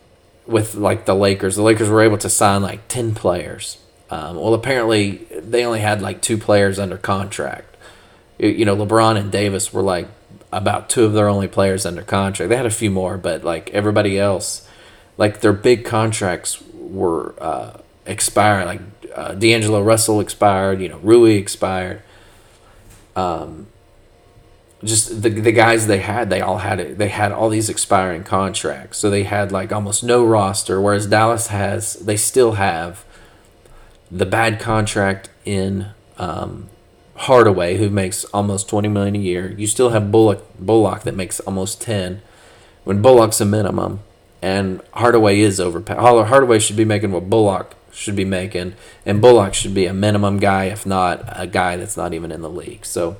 [0.46, 1.56] with like the Lakers.
[1.56, 3.78] The Lakers were able to sign like 10 players
[4.12, 7.78] um, well, apparently they only had like two players under contract.
[8.38, 10.06] You know, LeBron and Davis were like
[10.52, 12.50] about two of their only players under contract.
[12.50, 14.68] They had a few more, but like everybody else,
[15.16, 18.66] like their big contracts were uh, expiring.
[18.66, 18.80] Like
[19.14, 20.82] uh, D'Angelo Russell expired.
[20.82, 22.02] You know, Rui expired.
[23.16, 23.68] Um,
[24.84, 26.98] just the the guys they had, they all had it.
[26.98, 30.82] They had all these expiring contracts, so they had like almost no roster.
[30.82, 33.06] Whereas Dallas has, they still have
[34.12, 35.86] the bad contract in
[36.18, 36.68] um,
[37.16, 39.54] Hardaway, who makes almost twenty million a year.
[39.56, 42.20] You still have Bullock, Bullock that makes almost ten,
[42.84, 44.00] when Bullock's a minimum,
[44.42, 45.96] and Hardaway is overpaid.
[45.96, 48.74] Hardaway should be making what Bullock should be making,
[49.06, 52.42] and Bullock should be a minimum guy, if not a guy that's not even in
[52.42, 52.84] the league.
[52.84, 53.16] So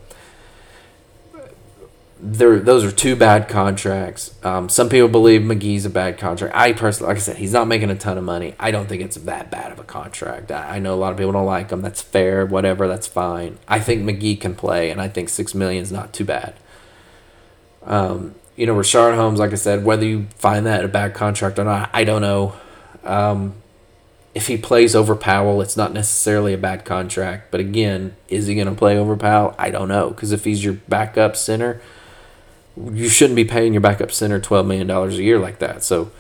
[2.25, 4.33] there those are two bad contracts.
[4.45, 6.55] Um, some people believe McGee's a bad contract.
[6.55, 8.55] I personally, like I said, he's not making a ton of money.
[8.61, 10.53] I don't think it's that bad of a contract.
[10.53, 11.83] I, I know a lot of people don't like him.
[11.83, 12.47] That's fair.
[12.47, 12.87] Whatever.
[12.87, 13.59] That's fine.
[13.67, 16.55] I think McGee can play, and I think six million is not too bad.
[17.83, 21.59] Um, you know, Richaun Holmes, like I said, whether you find that a bad contract
[21.59, 22.55] or not, I don't know.
[23.03, 23.55] Um,
[24.33, 27.51] if he plays over Powell, it's not necessarily a bad contract.
[27.51, 29.57] But again, is he going to play over Powell?
[29.59, 30.11] I don't know.
[30.11, 31.83] Because if he's your backup center,
[32.77, 35.85] you shouldn't be paying your backup center twelve million dollars a year like that.
[35.85, 36.11] So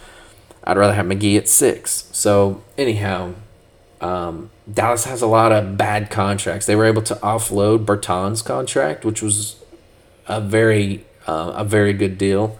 [0.64, 2.08] I'd rather have McGee at six.
[2.12, 3.34] So anyhow,
[4.00, 6.66] um, Dallas has a lot of bad contracts.
[6.66, 9.56] They were able to offload Bertans' contract, which was
[10.26, 12.58] a very uh, a very good deal,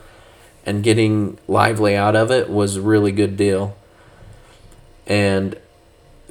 [0.65, 3.77] and getting Lively out of it was a really good deal.
[5.07, 5.59] And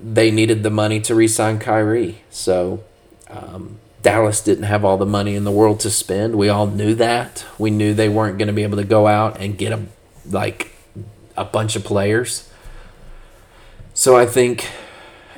[0.01, 2.21] they needed the money to re-sign Kyrie.
[2.31, 2.83] So
[3.29, 6.35] um, Dallas didn't have all the money in the world to spend.
[6.35, 7.45] We all knew that.
[7.59, 9.85] We knew they weren't going to be able to go out and get a
[10.29, 10.71] like
[11.37, 12.49] a bunch of players.
[13.93, 14.69] So I think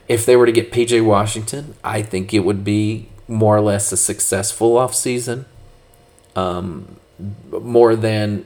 [0.07, 3.91] if they were to get PJ Washington, I think it would be more or less
[3.91, 5.45] a successful offseason.
[6.35, 6.97] Um,
[7.49, 8.45] more than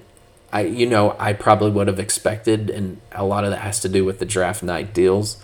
[0.51, 3.89] I, you know, I probably would have expected, and a lot of that has to
[3.89, 5.37] do with the draft night deals.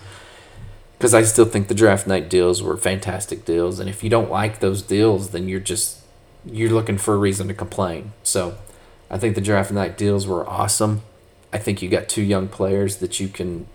[0.98, 4.30] Because I still think the draft night deals were fantastic deals, and if you don't
[4.30, 6.00] like those deals, then you're just
[6.44, 8.12] you're looking for a reason to complain.
[8.22, 8.56] So,
[9.10, 11.02] I think the draft night deals were awesome.
[11.52, 13.66] I think you got two young players that you can.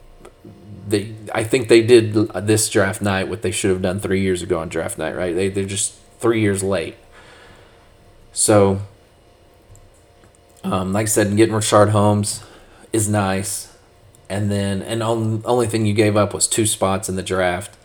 [0.87, 4.41] They, I think they did this draft night what they should have done three years
[4.41, 5.35] ago on draft night, right?
[5.35, 6.95] They they're just three years late.
[8.31, 8.81] So
[10.63, 12.43] um, like I said, getting Richard Holmes
[12.91, 13.68] is nice,
[14.29, 17.77] and then and on, only thing you gave up was two spots in the draft,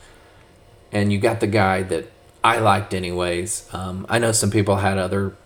[0.92, 2.10] and you got the guy that
[2.42, 3.68] I liked anyways.
[3.72, 5.36] Um, I know some people had other,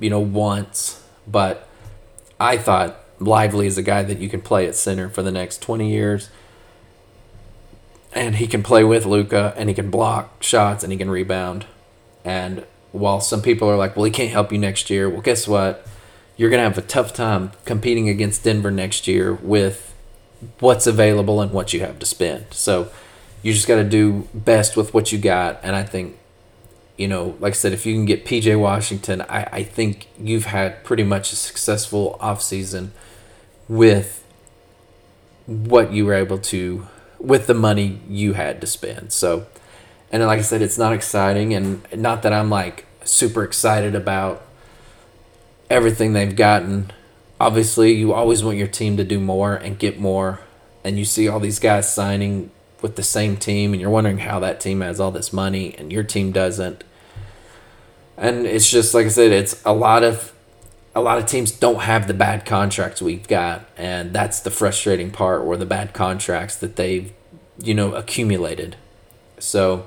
[0.00, 1.68] you know, wants, but
[2.38, 5.60] I thought Lively is a guy that you can play at center for the next
[5.60, 6.30] twenty years,
[8.12, 11.66] and he can play with Luka, and he can block shots, and he can rebound,
[12.24, 15.10] and while some people are like, well, he can't help you next year.
[15.10, 15.86] Well, guess what?
[16.38, 19.92] you're going to have a tough time competing against Denver next year with
[20.60, 22.46] what's available and what you have to spend.
[22.50, 22.90] So
[23.42, 25.60] you just got to do best with what you got.
[25.62, 26.16] And I think,
[26.96, 30.46] you know, like I said, if you can get PJ Washington, I, I think you've
[30.46, 32.90] had pretty much a successful offseason
[33.68, 34.24] with
[35.46, 36.86] what you were able to,
[37.18, 39.12] with the money you had to spend.
[39.12, 39.46] So,
[40.10, 41.54] and like I said, it's not exciting.
[41.54, 44.42] And not that I'm like super excited about
[45.70, 46.92] everything they've gotten.
[47.40, 50.40] Obviously, you always want your team to do more and get more.
[50.84, 52.50] And you see all these guys signing
[52.82, 55.92] with the same team, and you're wondering how that team has all this money and
[55.92, 56.84] your team doesn't.
[58.16, 60.32] And it's just like I said, it's a lot of
[60.94, 65.10] a lot of teams don't have the bad contracts we've got, and that's the frustrating
[65.10, 67.12] part, or the bad contracts that they've,
[67.62, 68.74] you know, accumulated.
[69.38, 69.86] So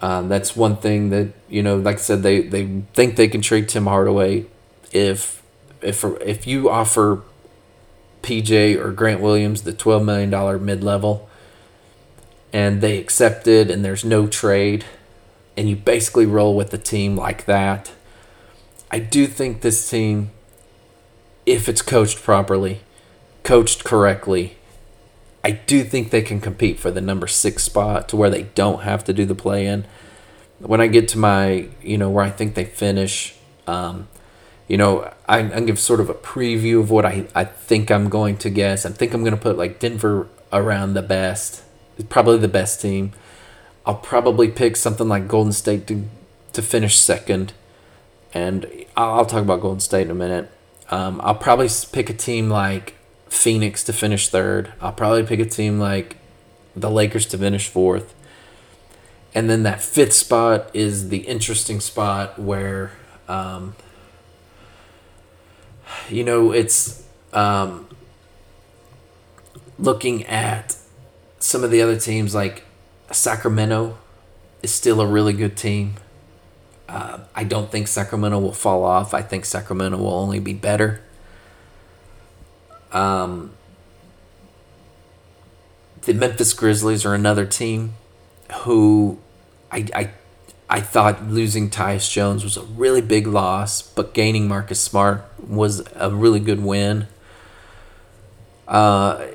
[0.00, 3.40] um, that's one thing that you know, like I said, they, they think they can
[3.40, 4.46] trade Tim Hardaway
[4.92, 5.39] if
[5.82, 7.22] if if you offer
[8.22, 11.28] PJ or Grant Williams the twelve million dollar mid level,
[12.52, 14.84] and they accept it, and there's no trade,
[15.56, 17.92] and you basically roll with the team like that.
[18.90, 20.30] I do think this team,
[21.46, 22.80] if it's coached properly,
[23.44, 24.56] coached correctly,
[25.44, 28.82] I do think they can compete for the number six spot to where they don't
[28.82, 29.86] have to do the play in.
[30.58, 33.34] When I get to my, you know, where I think they finish,
[33.66, 34.08] um,
[34.70, 38.08] you know, I, I give sort of a preview of what I, I think I'm
[38.08, 38.86] going to guess.
[38.86, 41.64] I think I'm going to put like Denver around the best,
[42.08, 43.10] probably the best team.
[43.84, 46.04] I'll probably pick something like Golden State to,
[46.52, 47.52] to finish second.
[48.32, 48.64] And
[48.96, 50.48] I'll talk about Golden State in a minute.
[50.88, 52.94] Um, I'll probably pick a team like
[53.28, 54.72] Phoenix to finish third.
[54.80, 56.16] I'll probably pick a team like
[56.76, 58.14] the Lakers to finish fourth.
[59.34, 62.92] And then that fifth spot is the interesting spot where,
[63.26, 63.74] um,
[66.08, 67.88] you know, it's um,
[69.78, 70.76] looking at
[71.38, 72.64] some of the other teams like
[73.10, 73.98] Sacramento
[74.62, 75.94] is still a really good team.
[76.88, 79.14] Uh, I don't think Sacramento will fall off.
[79.14, 81.00] I think Sacramento will only be better.
[82.92, 83.52] Um,
[86.02, 87.94] the Memphis Grizzlies are another team
[88.62, 89.18] who
[89.70, 90.10] I, I,
[90.72, 95.82] I thought losing Tyus Jones was a really big loss, but gaining Marcus Smart was
[95.96, 97.08] a really good win.
[98.68, 99.26] Uh,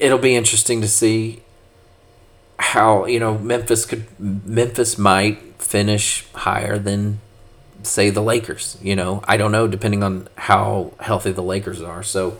[0.00, 1.42] it'll be interesting to see
[2.58, 7.20] how you know Memphis could Memphis might finish higher than
[7.82, 8.78] say the Lakers.
[8.82, 12.02] You know, I don't know depending on how healthy the Lakers are.
[12.02, 12.38] So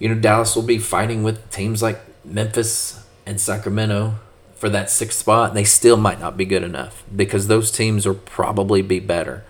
[0.00, 4.16] you know, Dallas will be fighting with teams like Memphis and Sacramento
[4.64, 8.14] for that sixth spot, they still might not be good enough because those teams will
[8.14, 9.44] probably be better.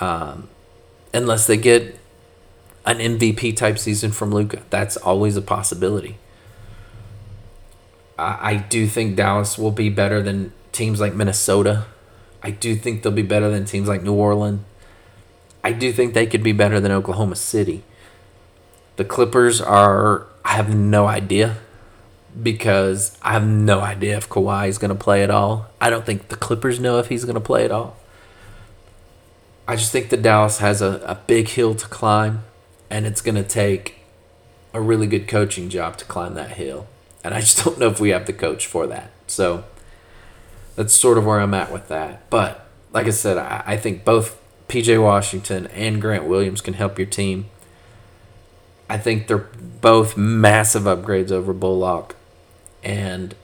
[0.00, 0.48] Um,
[1.14, 1.96] unless they get
[2.84, 4.62] an MVP type season from Luka.
[4.70, 6.18] that's always a possibility.
[8.18, 11.84] I, I do think Dallas will be better than teams like Minnesota.
[12.42, 14.62] I do think they'll be better than teams like New Orleans.
[15.62, 17.84] I do think they could be better than Oklahoma City.
[18.96, 21.58] The Clippers are, I have no idea
[22.42, 25.68] because I have no idea if Kawhi is going to play at all.
[25.80, 27.96] I don't think the Clippers know if he's going to play at all.
[29.68, 32.44] I just think that Dallas has a, a big hill to climb,
[32.90, 34.00] and it's going to take
[34.72, 36.86] a really good coaching job to climb that hill.
[37.24, 39.10] And I just don't know if we have the coach for that.
[39.26, 39.64] So
[40.76, 42.28] that's sort of where I'm at with that.
[42.30, 46.98] But like I said, I, I think both PJ Washington and Grant Williams can help
[46.98, 47.46] your team.
[48.88, 49.48] I think they're
[49.80, 52.14] both massive upgrades over Bullock.
[52.86, 53.34] And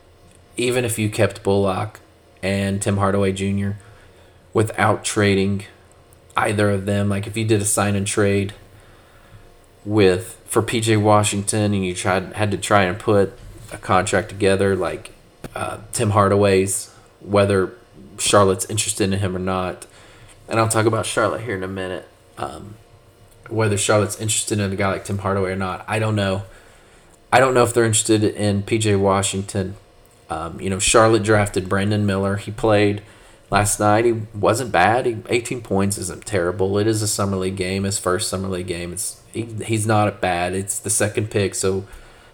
[0.57, 1.99] even if you kept Bullock
[2.45, 3.73] and Tim Hardaway Jr.
[4.55, 5.65] without trading
[6.37, 8.55] either of them, like if you did a sign and trade
[9.85, 13.37] with for PJ Washington and you tried had to try and put
[13.73, 15.11] a contract together like
[15.57, 17.73] uh, Tim Hardaway's, whether
[18.19, 19.87] Charlotte's interested in him or not,
[20.49, 22.09] and I'll talk about Charlotte here in a minute.
[22.39, 22.77] Um,
[23.49, 26.45] whether Charlotte's interested in a guy like Tim Hardaway or not, I don't know.
[27.33, 29.77] I don't know if they're interested in PJ Washington.
[30.29, 32.37] Um, you know, Charlotte drafted Brandon Miller.
[32.37, 33.03] He played
[33.51, 34.05] last night.
[34.05, 35.07] He wasn't bad.
[35.07, 36.77] He, 18 points isn't terrible.
[36.79, 38.93] It is a summer league game, his first summer league game.
[38.93, 40.55] It's he, he's not bad.
[40.55, 41.87] It's the second pick, so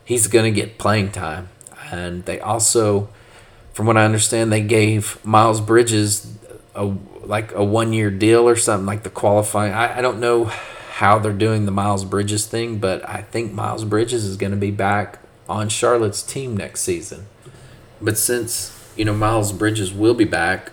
[0.04, 1.48] he's gonna get playing time.
[1.92, 3.08] And they also,
[3.72, 6.34] from what I understand, they gave Miles Bridges
[6.74, 9.72] a like a one year deal or something like the qualifying.
[9.72, 10.50] I, I don't know
[10.98, 14.58] how they're doing the Miles Bridges thing, but I think Miles Bridges is going to
[14.58, 17.26] be back on Charlotte's team next season.
[18.00, 20.72] But since you know Miles Bridges will be back,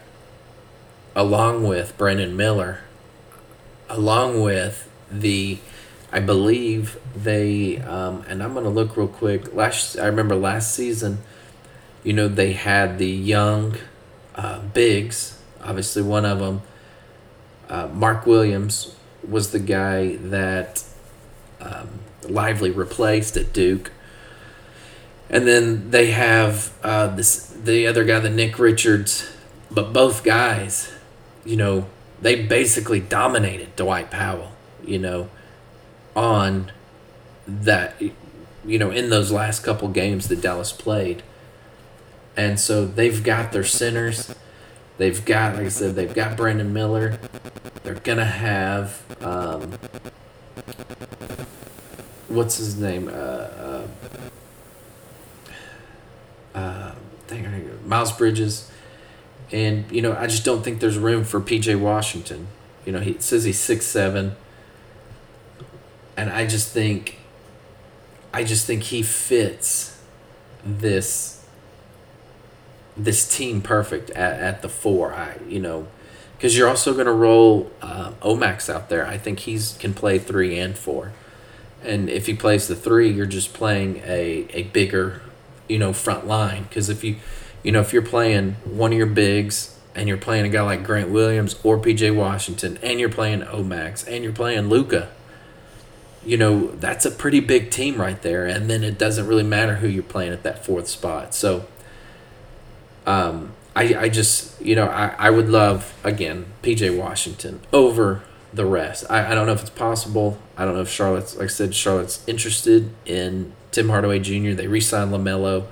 [1.15, 2.79] along with Brandon Miller,
[3.87, 5.59] along with the,
[6.11, 9.53] I believe they, um, and I'm gonna look real quick.
[9.53, 11.19] Last I remember last season,
[12.03, 13.75] you know they had the young,
[14.33, 15.37] uh, bigs.
[15.63, 16.63] Obviously, one of them,
[17.69, 18.95] uh, Mark Williams,
[19.29, 20.83] was the guy that
[21.61, 21.89] um,
[22.27, 23.91] Lively replaced at Duke.
[25.29, 29.31] And then they have uh, this the other guy, the Nick Richards,
[29.71, 30.91] but both guys
[31.45, 31.85] you know,
[32.21, 34.51] they basically dominated Dwight Powell,
[34.83, 35.29] you know,
[36.15, 36.71] on
[37.47, 38.01] that,
[38.65, 41.21] you know, in those last couple games that Dallas played.
[42.35, 44.33] And so they've got their centers.
[44.97, 47.19] They've got, like I said, they've got Brandon Miller.
[47.85, 49.71] They're to have, um,
[52.27, 53.07] what's his name?
[53.07, 53.87] Uh, uh,
[56.53, 56.95] uh,
[57.85, 58.69] Miles Bridges
[59.51, 62.47] and you know I just don't think there's room for PJ Washington.
[62.85, 64.35] You know he says he's six seven,
[66.17, 67.19] and I just think,
[68.33, 70.01] I just think he fits
[70.63, 71.45] this
[72.97, 75.13] this team perfect at, at the four.
[75.13, 75.87] I you know
[76.37, 79.05] because you're also going to roll uh, Omax out there.
[79.05, 81.13] I think he's can play three and four,
[81.83, 85.21] and if he plays the three, you're just playing a a bigger,
[85.67, 86.63] you know, front line.
[86.63, 87.17] Because if you
[87.63, 90.83] you know, if you're playing one of your bigs and you're playing a guy like
[90.83, 95.09] Grant Williams or PJ Washington and you're playing Omax and you're playing Luka,
[96.23, 98.45] you know, that's a pretty big team right there.
[98.45, 101.33] And then it doesn't really matter who you're playing at that fourth spot.
[101.33, 101.65] So,
[103.05, 108.65] um, I, I just, you know, I, I would love, again, PJ Washington over the
[108.65, 109.03] rest.
[109.09, 110.39] I, I don't know if it's possible.
[110.55, 114.53] I don't know if Charlotte's, like I said, Charlotte's interested in Tim Hardaway Jr.
[114.53, 115.65] They re signed LaMelo.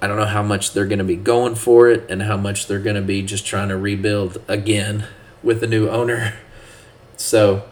[0.00, 2.68] I don't know how much they're going to be going for it and how much
[2.68, 5.06] they're going to be just trying to rebuild again
[5.42, 6.34] with the new owner.
[7.16, 7.64] So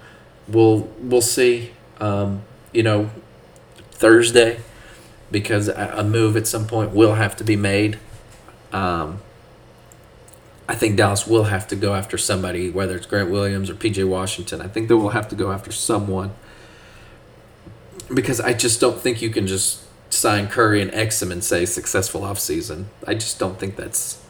[0.48, 1.70] we'll we'll see.
[2.00, 3.10] Um, you know,
[3.92, 4.60] Thursday
[5.30, 7.98] because a move at some point will have to be made.
[8.72, 9.20] Um,
[10.68, 14.06] I think Dallas will have to go after somebody, whether it's Grant Williams or PJ
[14.08, 14.60] Washington.
[14.60, 16.32] I think they will have to go after someone
[18.12, 22.22] because I just don't think you can just sign Curry and Exum and say successful
[22.22, 22.86] offseason.
[23.06, 24.22] I just don't think that's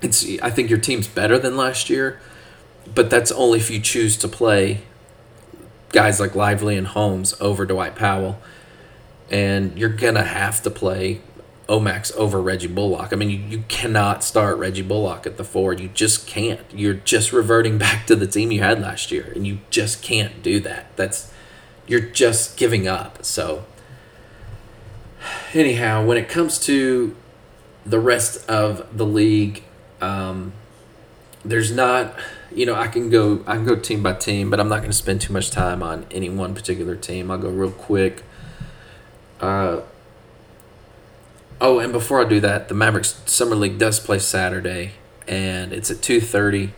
[0.00, 2.20] it's I think your team's better than last year,
[2.94, 4.82] but that's only if you choose to play
[5.90, 8.38] guys like Lively and Holmes over Dwight Powell.
[9.30, 11.20] And you're gonna have to play
[11.68, 13.12] Omax over Reggie Bullock.
[13.12, 15.74] I mean, you, you cannot start Reggie Bullock at the four.
[15.74, 16.60] You just can't.
[16.72, 20.42] You're just reverting back to the team you had last year, and you just can't
[20.42, 20.96] do that.
[20.96, 21.32] That's
[21.86, 23.24] you're just giving up.
[23.24, 23.64] So
[25.54, 27.14] anyhow, when it comes to
[27.84, 29.62] the rest of the league,
[30.00, 30.52] um,
[31.44, 32.14] there's not,
[32.54, 34.90] you know, I can go, I can go team by team, but I'm not going
[34.90, 37.30] to spend too much time on any one particular team.
[37.30, 38.22] I'll go real quick.
[39.40, 39.80] Uh,
[41.60, 44.92] oh, and before I do that, the Mavericks Summer League does play Saturday,
[45.26, 46.72] and it's at two thirty,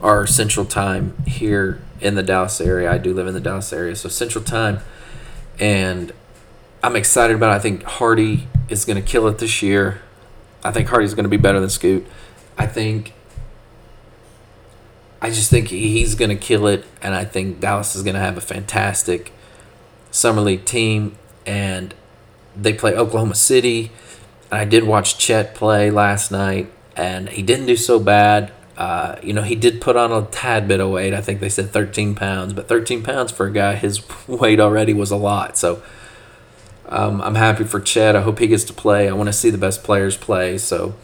[0.00, 2.90] our Central Time here in the Dallas area.
[2.90, 4.80] I do live in the Dallas area, so Central Time,
[5.58, 6.12] and
[6.82, 7.56] I'm excited about it.
[7.56, 10.02] I think Hardy is going to kill it this year.
[10.64, 12.06] I think Hardy's going to be better than Scoot.
[12.56, 13.14] I think.
[15.20, 18.20] I just think he's going to kill it, and I think Dallas is going to
[18.20, 19.32] have a fantastic
[20.10, 21.16] summer league team.
[21.46, 21.94] And
[22.56, 23.92] they play Oklahoma City.
[24.52, 28.52] I did watch Chet play last night, and he didn't do so bad.
[28.76, 31.14] Uh, you know, he did put on a tad bit of weight.
[31.14, 34.92] I think they said 13 pounds, but 13 pounds for a guy his weight already
[34.92, 35.56] was a lot.
[35.56, 35.82] So
[36.86, 38.14] um, I'm happy for Chet.
[38.14, 39.08] I hope he gets to play.
[39.08, 40.58] I want to see the best players play.
[40.58, 40.94] So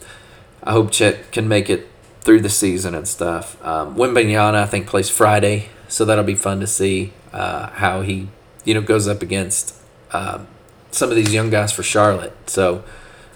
[0.62, 1.88] I hope Chet can make it
[2.20, 3.62] through the season and stuff.
[3.64, 8.28] Um, Wembanyama, I think, plays Friday, so that'll be fun to see uh, how he,
[8.66, 9.74] you know, goes up against
[10.12, 10.44] uh,
[10.90, 12.34] some of these young guys for Charlotte.
[12.50, 12.84] So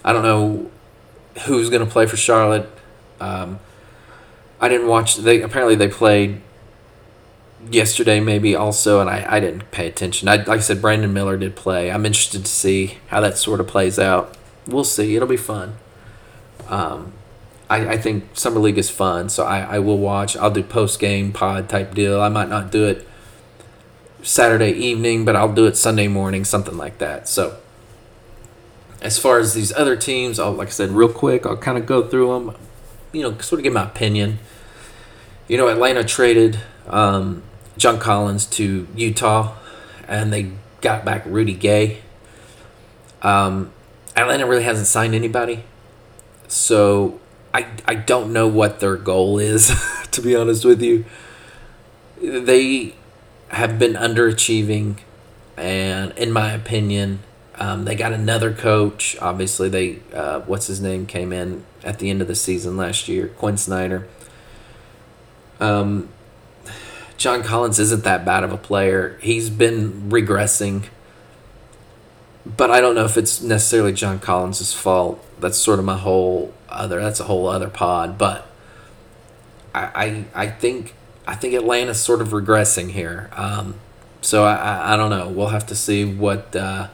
[0.03, 0.69] I don't know
[1.45, 2.69] who's going to play for Charlotte.
[3.19, 3.59] Um,
[4.59, 5.15] I didn't watch.
[5.17, 6.41] They apparently they played
[7.69, 10.27] yesterday, maybe also, and I, I didn't pay attention.
[10.27, 11.91] I, like I said, Brandon Miller did play.
[11.91, 14.37] I'm interested to see how that sort of plays out.
[14.67, 15.15] We'll see.
[15.15, 15.77] It'll be fun.
[16.67, 17.13] Um,
[17.69, 20.35] I, I think summer league is fun, so I, I will watch.
[20.37, 22.21] I'll do post game pod type deal.
[22.21, 23.07] I might not do it
[24.21, 27.27] Saturday evening, but I'll do it Sunday morning, something like that.
[27.27, 27.57] So
[29.03, 31.85] as far as these other teams, I'll like I said, real quick, I'll kind of
[31.85, 32.55] go through them.
[33.11, 34.39] You know, sort of give my opinion
[35.47, 37.43] you know, Atlanta traded um,
[37.77, 39.55] John Collins to Utah,
[40.07, 40.51] and they
[40.81, 42.01] got back Rudy Gay.
[43.21, 43.71] Um,
[44.15, 45.63] Atlanta really hasn't signed anybody,
[46.47, 47.19] so
[47.53, 49.71] I I don't know what their goal is.
[50.11, 51.05] to be honest with you,
[52.21, 52.95] they
[53.49, 54.97] have been underachieving,
[55.57, 57.19] and in my opinion,
[57.55, 59.15] um, they got another coach.
[59.21, 63.07] Obviously, they uh, what's his name came in at the end of the season last
[63.07, 64.07] year, Quin Snyder
[65.63, 66.09] um,
[67.17, 69.17] John Collins isn't that bad of a player.
[69.21, 70.85] He's been regressing,
[72.45, 75.23] but I don't know if it's necessarily John Collins' fault.
[75.39, 76.99] That's sort of my whole other.
[76.99, 78.17] That's a whole other pod.
[78.17, 78.47] But
[79.73, 80.95] I I, I think
[81.25, 83.29] I think Atlanta's sort of regressing here.
[83.33, 83.75] Um,
[84.21, 85.29] so I, I, I don't know.
[85.29, 86.87] We'll have to see what uh,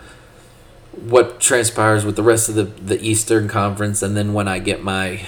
[1.07, 4.83] what transpires with the rest of the the Eastern Conference, and then when I get
[4.83, 5.21] my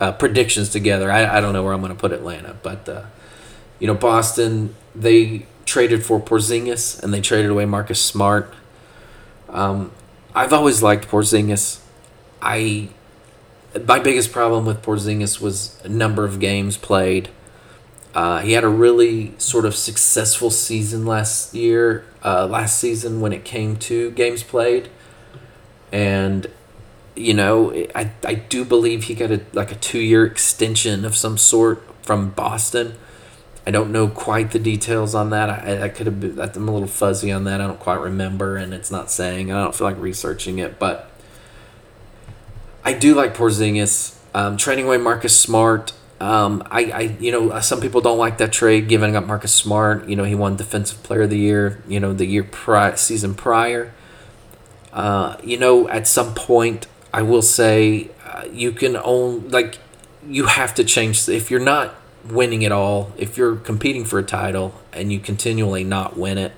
[0.00, 1.10] uh, predictions together.
[1.10, 3.04] I, I don't know where I'm going to put Atlanta, but uh,
[3.78, 8.52] you know Boston they traded for Porzingis and they traded away Marcus Smart.
[9.48, 9.92] Um,
[10.34, 11.80] I've always liked Porzingis.
[12.40, 12.90] I
[13.86, 17.28] my biggest problem with Porzingis was a number of games played.
[18.14, 23.34] Uh, he had a really sort of successful season last year, uh, last season when
[23.34, 24.88] it came to games played,
[25.92, 26.48] and
[27.16, 31.16] you know, I, I do believe he got a like a two year extension of
[31.16, 32.94] some sort from Boston.
[33.66, 35.50] I don't know quite the details on that.
[35.50, 37.60] I, I could have been, I'm a little fuzzy on that.
[37.60, 39.50] I don't quite remember, and it's not saying.
[39.50, 41.10] I don't feel like researching it, but
[42.84, 44.14] I do like Porzingis.
[44.34, 45.92] Um, trading away Marcus Smart.
[46.20, 50.08] Um, I, I, you know, some people don't like that trade, giving up Marcus Smart.
[50.08, 51.82] You know, he won Defensive Player of the Year.
[51.88, 53.92] You know, the year prior, season prior.
[54.96, 59.78] Uh, you know, at some point, I will say uh, you can own like
[60.26, 61.94] you have to change if you're not
[62.26, 63.12] winning it all.
[63.18, 66.52] If you're competing for a title and you continually not win it,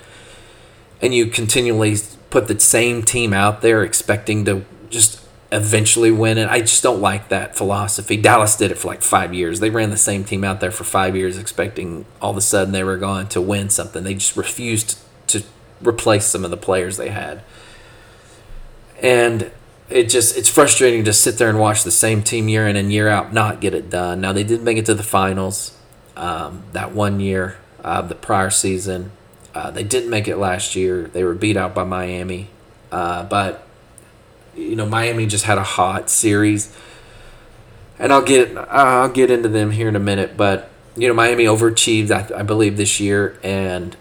[1.03, 1.97] and you continually
[2.31, 5.21] put the same team out there expecting to just
[5.51, 6.49] eventually win it.
[6.49, 8.17] I just don't like that philosophy.
[8.17, 9.59] Dallas did it for like five years.
[9.59, 12.73] They ran the same team out there for five years, expecting all of a sudden
[12.73, 14.05] they were going to win something.
[14.05, 14.97] They just refused
[15.29, 15.43] to
[15.83, 17.43] replace some of the players they had.
[19.01, 19.51] And
[19.91, 22.93] it just it's frustrating to sit there and watch the same team year in and
[22.93, 24.21] year out not get it done.
[24.21, 25.77] Now they did make it to the finals
[26.17, 29.13] um, that one year, uh, the prior season.
[29.55, 31.05] Uh, they didn't make it last year.
[31.05, 32.49] They were beat out by Miami,
[32.93, 33.67] uh, but
[34.55, 36.77] you know Miami just had a hot series,
[37.99, 40.37] and I'll get I'll get into them here in a minute.
[40.37, 43.97] But you know Miami overachieved, I, I believe, this year, and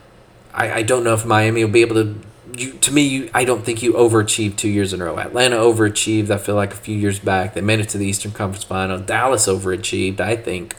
[0.53, 2.19] I, I don't know if Miami will be able to
[2.59, 5.17] you to me, you, I don't think you overachieved two years in a row.
[5.17, 6.29] Atlanta overachieved.
[6.29, 8.99] I feel like a few years back they made it to the Eastern Conference Final.
[8.99, 10.19] Dallas overachieved.
[10.19, 10.75] I think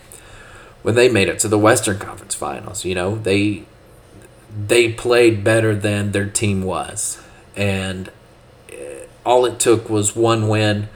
[0.83, 2.85] when they made it to the Western Conference Finals.
[2.85, 3.65] You know they
[4.67, 7.23] they played better than their team was,
[7.57, 8.11] and
[8.71, 10.89] eh, all it took was one win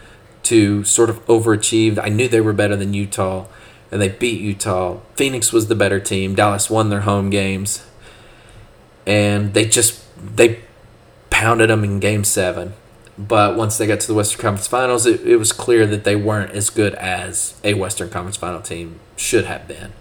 [0.44, 1.98] to sort of overachieve.
[2.02, 3.46] I knew they were better than Utah,
[3.90, 4.98] and they beat Utah.
[5.14, 6.34] Phoenix was the better team.
[6.34, 7.86] Dallas won their home games,
[9.06, 10.02] and they just
[10.36, 10.60] they
[11.42, 12.72] pounded them in game seven.
[13.18, 16.14] But once they got to the Western Conference Finals, it, it was clear that they
[16.14, 19.92] weren't as good as a Western Conference Final team should have been.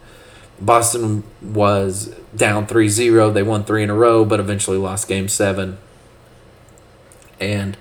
[0.60, 3.32] Boston was down 3 0.
[3.32, 5.80] They won three in a row, but eventually lost game seven.
[7.40, 7.76] And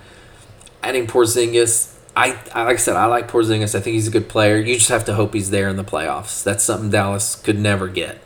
[0.83, 3.75] adding Porzingis, I, like I said, I like Porzingis.
[3.75, 4.57] I think he's a good player.
[4.57, 6.43] You just have to hope he's there in the playoffs.
[6.43, 8.23] That's something Dallas could never get,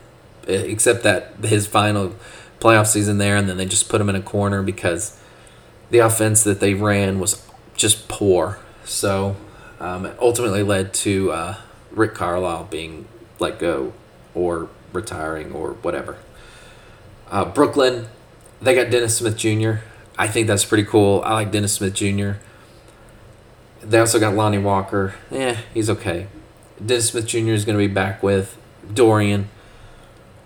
[0.47, 2.15] except that his final
[2.61, 5.19] playoff season there, and then they just put him in a corner because
[5.89, 8.59] the offense that they ran was just poor.
[8.83, 9.35] So
[9.79, 11.57] um, it ultimately led to uh,
[11.91, 13.07] Rick Carlisle being
[13.39, 13.93] let go
[14.33, 16.17] or retiring or whatever.
[17.29, 18.07] Uh, Brooklyn,
[18.61, 19.75] they got Dennis Smith Jr.
[20.17, 21.21] I think that's pretty cool.
[21.25, 22.33] I like Dennis Smith Jr.
[23.81, 25.15] They also got Lonnie Walker.
[25.29, 26.27] Yeah, he's okay.
[26.83, 27.51] Dennis Smith Jr.
[27.51, 28.57] is going to be back with
[28.91, 29.49] Dorian.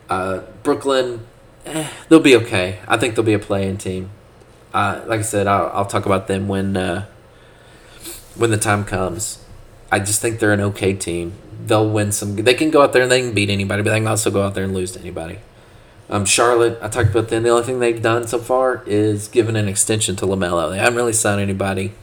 [0.09, 1.25] Uh, Brooklyn,
[1.65, 2.79] eh, they'll be okay.
[2.87, 4.09] I think they'll be a playing team.
[4.73, 7.05] Uh, like I said, I'll, I'll talk about them when uh,
[8.35, 9.43] when the time comes.
[9.91, 11.33] I just think they're an okay team.
[11.65, 12.35] They'll win some.
[12.35, 14.43] They can go out there and they can beat anybody, but they can also go
[14.43, 15.39] out there and lose to anybody.
[16.09, 17.43] Um, Charlotte, I talked about them.
[17.43, 20.71] The only thing they've done so far is given an extension to LaMelo.
[20.71, 21.93] They haven't really signed anybody,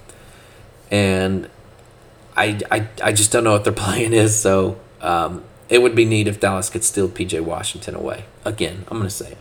[0.90, 1.48] and
[2.36, 4.38] I, I, I just don't know what their plan is.
[4.38, 8.24] So um, it would be neat if Dallas could steal PJ Washington away.
[8.44, 9.38] Again, I'm to say it.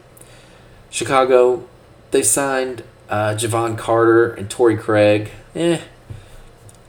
[0.89, 1.67] Chicago,
[2.11, 5.31] they signed uh, Jevon Carter and Torrey Craig.
[5.55, 5.79] Eh,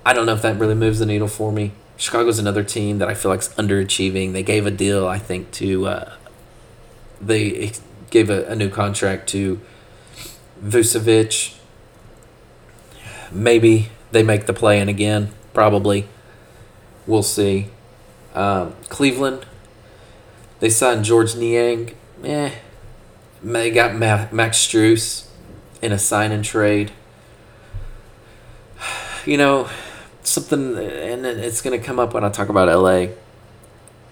[0.05, 1.73] I don't know if that really moves the needle for me.
[1.97, 4.33] Chicago's another team that I feel like's underachieving.
[4.33, 6.13] They gave a deal, I think, to uh,
[7.21, 7.73] they
[8.11, 9.61] gave a, a new contract to
[10.63, 11.57] Vucevic.
[13.33, 15.33] Maybe they make the play in again.
[15.53, 16.07] Probably.
[17.07, 17.69] We'll see.
[18.35, 19.47] Um, Cleveland,
[20.61, 21.95] they signed Georges Niang.
[22.23, 22.51] Eh.
[23.43, 25.26] They got Max Strus
[25.87, 26.93] in a sign and trade.
[29.25, 29.69] You know,
[30.23, 33.09] something, and it's going to come up when I talk about LA.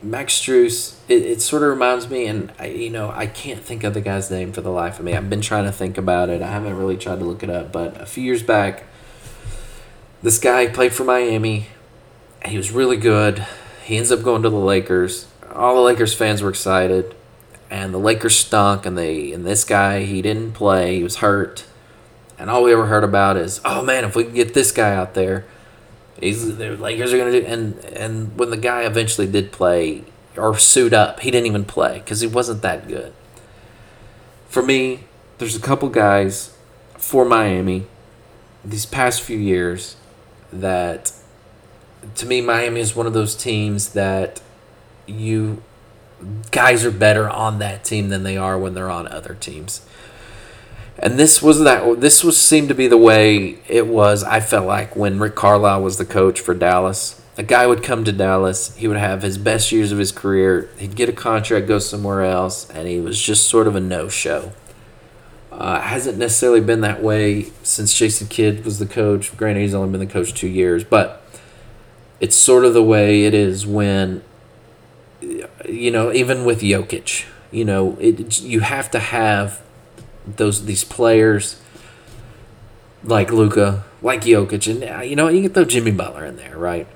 [0.02, 3.84] Max Strus, it, it sort of reminds me, and I, you know, I can't think
[3.84, 5.14] of the guy's name for the life of me.
[5.14, 6.42] I've been trying to think about it.
[6.42, 8.84] I haven't really tried to look it up, but a few years back,
[10.20, 11.68] this guy played for Miami.
[12.44, 13.46] He was really good.
[13.84, 15.28] He ends up going to the Lakers.
[15.52, 17.14] All the Lakers fans were excited,
[17.70, 18.86] and the Lakers stunk.
[18.86, 20.96] And they and this guy, he didn't play.
[20.96, 21.64] He was hurt,
[22.38, 24.94] and all we ever heard about is, oh man, if we can get this guy
[24.94, 25.44] out there
[26.20, 30.04] He's the Lakers are gonna do, and and when the guy eventually did play
[30.36, 33.12] or suit up, he didn't even play because he wasn't that good.
[34.48, 35.04] For me,
[35.38, 36.56] there's a couple guys
[36.96, 37.86] for Miami
[38.64, 39.96] these past few years
[40.52, 41.12] that
[42.14, 44.40] to me Miami is one of those teams that
[45.06, 45.62] you
[46.50, 49.84] guys are better on that team than they are when they're on other teams.
[50.98, 54.66] And this was that this was seemed to be the way it was i felt
[54.66, 57.20] like when rick carlisle was the coach for dallas.
[57.36, 60.70] A guy would come to dallas he would have his best years of his career
[60.78, 64.52] he'd get a contract go somewhere else and he was just sort of a no-show.
[65.50, 69.36] Uh, hasn't necessarily been that way since jason kidd was the coach.
[69.36, 71.22] Granted he's only been the coach two years but
[72.20, 74.22] it's sort of the way it is when
[75.68, 79.60] you know even with Jokic you know it you have to have
[80.26, 81.60] those these players
[83.04, 86.56] like Luka, like Jokic, and uh, you know you can throw Jimmy Butler in there,
[86.56, 86.86] right?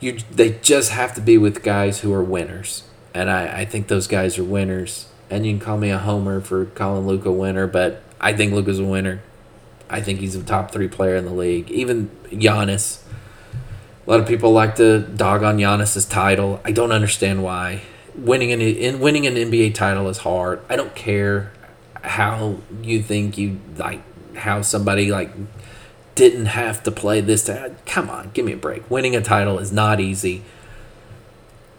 [0.00, 2.84] You they just have to be with guys who are winners,
[3.14, 5.08] and I, I think those guys are winners.
[5.30, 8.52] And you can call me a homer for calling Luka a winner, but I think
[8.52, 9.22] Luka's a winner.
[9.88, 11.70] I think he's a top three player in the league.
[11.70, 13.02] Even Giannis.
[14.06, 16.60] A lot of people like to dog on Giannis's title.
[16.62, 17.82] I don't understand why.
[18.16, 20.60] Winning an in winning an NBA title is hard.
[20.68, 21.52] I don't care
[22.02, 24.02] how you think you like
[24.36, 25.32] how somebody like
[26.14, 27.44] didn't have to play this.
[27.44, 28.88] To, come on, give me a break.
[28.90, 30.42] Winning a title is not easy.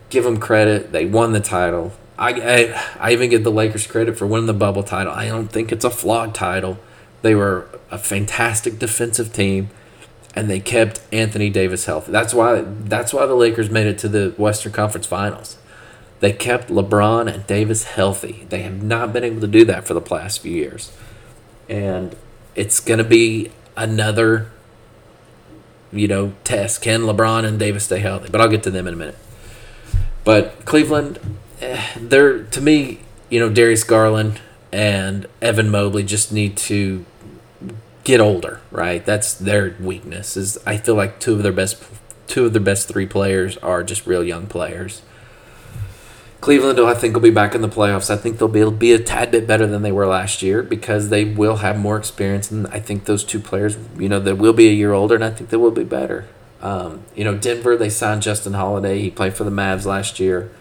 [0.10, 0.92] Give them credit.
[0.92, 1.94] They won the title.
[2.18, 5.12] I, I, I even give the Lakers credit for winning the bubble title.
[5.12, 6.78] I don't think it's a flawed title.
[7.22, 9.70] They were a fantastic defensive team,
[10.34, 12.12] and they kept Anthony Davis healthy.
[12.12, 15.58] That's why that's why the Lakers made it to the Western Conference Finals.
[16.20, 18.46] They kept LeBron and Davis healthy.
[18.50, 20.92] They have not been able to do that for the past few years.
[21.70, 22.16] And
[22.56, 24.52] it's going to be another,
[25.92, 26.82] you know, test.
[26.82, 28.30] Can LeBron and Davis stay healthy?
[28.32, 29.18] But I'll get to them in a minute.
[30.24, 31.20] But Cleveland,
[31.62, 33.00] eh, they're, to me,
[33.30, 34.40] you know, Darius Garland
[34.72, 37.06] and Evan Mobley just need to
[38.04, 39.06] get older, right?
[39.06, 40.38] That's their weakness.
[40.38, 41.84] Is I feel like two of their best
[42.28, 45.02] two of their best three players are just real young players.
[46.46, 48.12] Cleveland, I think, will be back in the playoffs.
[48.12, 51.10] I think they'll be, be a tad bit better than they were last year because
[51.10, 52.52] they will have more experience.
[52.52, 55.24] And I think those two players, you know, they will be a year older, and
[55.24, 56.28] I think they will be better.
[56.62, 59.02] Um, you know, Denver, they signed Justin Holiday.
[59.02, 60.52] He played for the Mavs last year.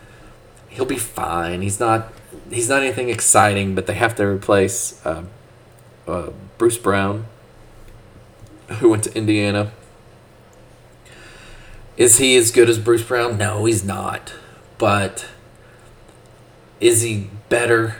[0.71, 1.61] He'll be fine.
[1.61, 2.11] He's not
[2.49, 5.25] he's not anything exciting, but they have to replace uh,
[6.09, 7.27] uh, Bruce Brown,
[8.79, 9.71] who went to Indiana.
[11.99, 13.37] Is he as good as Bruce Brown?
[13.37, 14.33] No, he's not.
[14.79, 15.27] But
[16.81, 17.97] is he better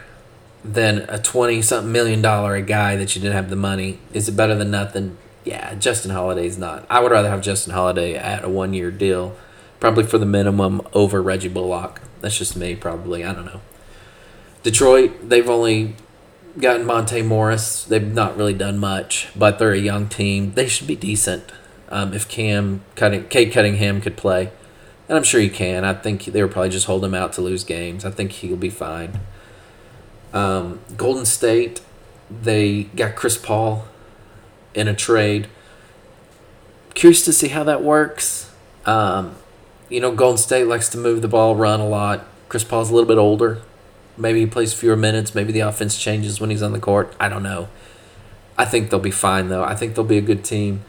[0.65, 3.99] than a 20 something million dollar guy that you didn't have the money.
[4.13, 5.19] Is it better than nothing?
[5.45, 6.87] Yeah, Justin Holiday's not.
[6.89, 9.37] I would rather have Justin Holiday at a one year deal,
[9.79, 12.01] probably for the minimum over Reggie Bullock.
[12.21, 13.23] That's just me, probably.
[13.25, 13.61] I don't know.
[14.63, 15.97] Detroit, they've only
[16.59, 17.85] gotten Monte Morris.
[17.85, 20.55] They've not really done much, but they're a young team.
[20.55, 21.53] They should be decent.
[21.91, 24.51] Um, if Cam Cutting, Cade Cunningham could play,
[25.09, 25.85] and I'm sure he can.
[25.85, 28.05] I think they were probably just holding him out to lose games.
[28.05, 29.21] I think he'll be fine.
[30.33, 31.81] Um, Golden State,
[32.31, 33.87] they got Chris Paul
[34.75, 35.49] in a trade.
[36.95, 38.53] Curious to see how that works.
[38.87, 39.37] Um,
[39.89, 42.27] you know, Golden State likes to move the ball, run a lot.
[42.49, 43.63] Chris Paul's a little bit older.
[44.17, 45.35] Maybe he plays fewer minutes.
[45.35, 47.15] Maybe the offense changes when he's on the court.
[47.19, 47.69] I don't know.
[48.57, 49.65] I think they'll be fine, though.
[49.65, 50.83] I think they'll be a good team.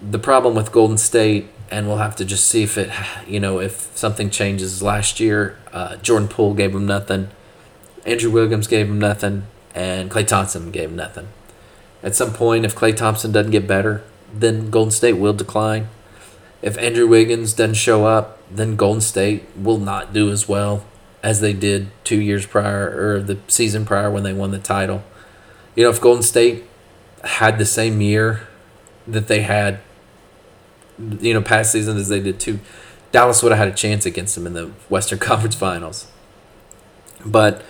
[0.00, 2.90] The problem with Golden State, and we'll have to just see if it,
[3.26, 4.82] you know, if something changes.
[4.82, 7.28] Last year, uh, Jordan Poole gave them nothing.
[8.06, 9.44] Andrew Wiggins gave him nothing,
[9.74, 11.28] and Klay Thompson gave him nothing.
[12.02, 14.02] At some point, if Klay Thompson doesn't get better,
[14.32, 15.88] then Golden State will decline.
[16.62, 20.84] If Andrew Wiggins doesn't show up, then Golden State will not do as well
[21.22, 25.02] as they did two years prior or the season prior when they won the title.
[25.74, 26.64] You know, if Golden State
[27.24, 28.46] had the same year
[29.06, 29.80] that they had,
[30.98, 32.58] you know, past season as they did too,
[33.12, 36.06] Dallas would have had a chance against them in the Western Conference Finals.
[37.24, 37.62] But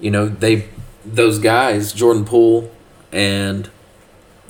[0.00, 0.68] you know, they
[1.04, 2.70] those guys, Jordan Poole
[3.12, 3.70] and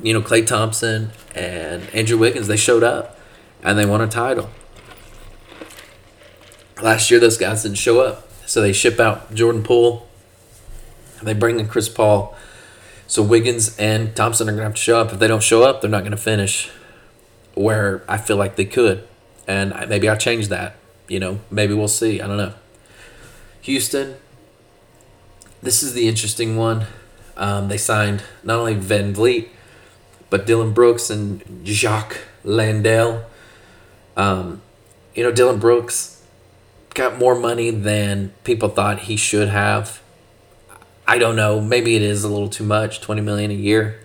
[0.02, 3.18] you know Klay Thompson and Andrew Wiggins, they showed up
[3.62, 4.50] and they won a title.
[6.80, 10.06] Last year, those guys didn't show up, so they ship out Jordan Poole.
[11.22, 12.36] They bring in Chris Paul.
[13.08, 15.12] So Wiggins and Thompson are gonna have to show up.
[15.12, 16.70] If they don't show up, they're not gonna finish
[17.58, 19.06] where I feel like they could,
[19.46, 20.76] and maybe I'll change that.
[21.08, 22.20] You know, maybe we'll see.
[22.20, 22.54] I don't know.
[23.62, 24.16] Houston,
[25.62, 26.86] this is the interesting one.
[27.36, 29.48] Um, they signed not only VanVleet,
[30.30, 33.24] but Dillon Brooks and Jock Landale.
[34.16, 34.62] Um,
[35.14, 36.22] you know, Dillon Brooks
[36.94, 40.02] got more money than people thought he should have.
[41.06, 41.60] I don't know.
[41.60, 43.00] Maybe it is a little too much.
[43.00, 44.00] Twenty million a year.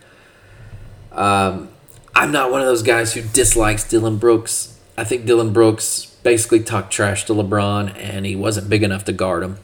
[1.12, 1.70] Um,
[2.16, 4.80] I'm not one of those guys who dislikes Dillon Brooks.
[4.98, 9.12] I think Dillon Brooks basically talked trash to LeBron, and he wasn't big enough to
[9.12, 9.58] guard him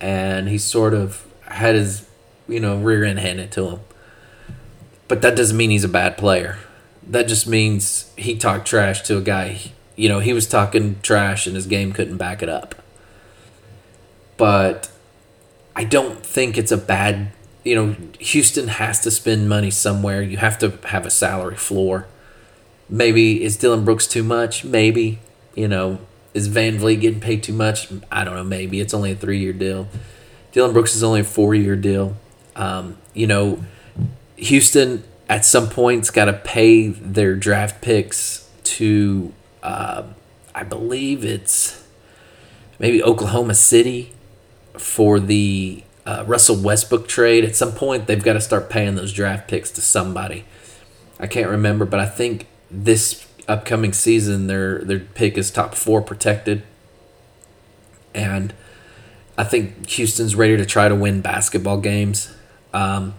[0.00, 2.06] and he sort of had his,
[2.48, 3.80] you know, rear end handed to him.
[5.08, 6.58] But that doesn't mean he's a bad player.
[7.06, 9.60] That just means he talked trash to a guy.
[9.96, 12.76] You know, he was talking trash and his game couldn't back it up.
[14.36, 14.90] But
[15.76, 17.32] I don't think it's a bad,
[17.64, 20.22] you know, Houston has to spend money somewhere.
[20.22, 22.06] You have to have a salary floor.
[22.88, 24.64] Maybe is Dillon Brooks too much?
[24.64, 25.18] Maybe.
[25.54, 25.98] You know,
[26.32, 27.88] is VanVleet getting paid too much?
[28.10, 28.44] I don't know.
[28.44, 29.88] Maybe it's only a three year deal.
[30.52, 32.16] Dillon Brooks is only a four year deal.
[32.56, 33.64] Um, you know,
[34.36, 39.32] Houston at some point's got to pay their draft picks to,
[39.62, 40.04] uh,
[40.54, 41.84] I believe it's
[42.78, 44.12] maybe Oklahoma City
[44.76, 47.44] for the uh, Russell Westbrook trade.
[47.44, 50.44] At some point, they've got to start paying those draft picks to somebody.
[51.20, 56.02] I can't remember, but I think this upcoming season, their their pick is top four
[56.02, 56.64] protected,
[58.12, 58.52] and
[59.38, 62.34] I think Houston's ready to try to win basketball games.
[62.74, 63.14] Um,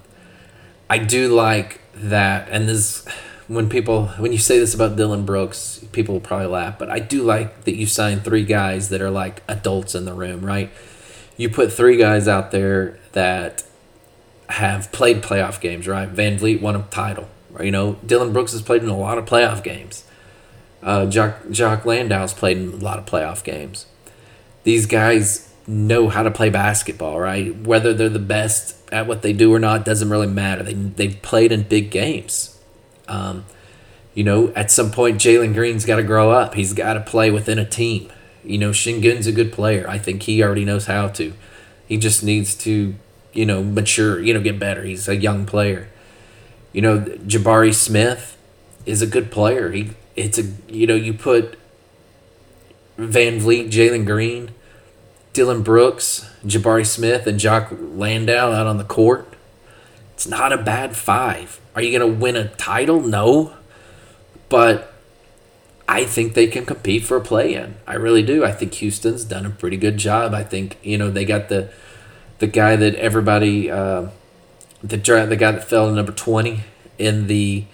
[0.90, 3.08] I do like that, and this
[3.48, 7.00] when people when you say this about Dillon Brooks, people will probably laugh, but I
[7.00, 10.70] do like that you signed three guys that are like adults in the room, right?
[11.38, 13.64] You put three guys out there that
[14.50, 16.12] have played playoff games, right?
[16.14, 17.30] VanVleet won a title.
[17.60, 20.04] You know, Dillon Brooks has played in a lot of playoff games.
[20.84, 23.86] Uh, Jock, Jock Landale's played in a lot of playoff games.
[24.64, 27.56] These guys know how to play basketball, right?
[27.56, 30.64] Whether they're the best at what they do or not doesn't really matter.
[30.64, 32.60] They, they've played in big games.
[33.08, 33.46] Um,
[34.14, 36.56] you know, at some point, Jalen Green's got to grow up.
[36.56, 38.12] He's got to play within a team.
[38.44, 39.88] You know, Sengun's a good player.
[39.88, 41.34] I think he already knows how to.
[41.88, 42.96] He just needs to,
[43.34, 44.84] you know, mature, you know, get better.
[44.84, 45.90] He's a young player.
[46.74, 48.38] You know, Jabari Smith
[48.86, 49.72] is a good player.
[49.72, 51.58] He it's a you know you put
[52.98, 54.52] VanVleet, Jalen Green,
[55.34, 59.34] Dillon Brooks, Jabari Smith, and Jock Landale out on the court.
[60.14, 61.60] It's not a bad five.
[61.76, 63.02] Are you to win a title?
[63.02, 63.54] No.
[64.50, 64.91] But
[65.92, 67.76] I think they can compete for a play in.
[67.86, 68.46] I really do.
[68.46, 70.34] I think Houston's done a pretty good job.
[70.34, 71.70] I think, you know, they got the
[72.40, 74.08] the guy that everybody uh,
[74.82, 76.62] the the guy that fell to number 20
[76.98, 77.66] in the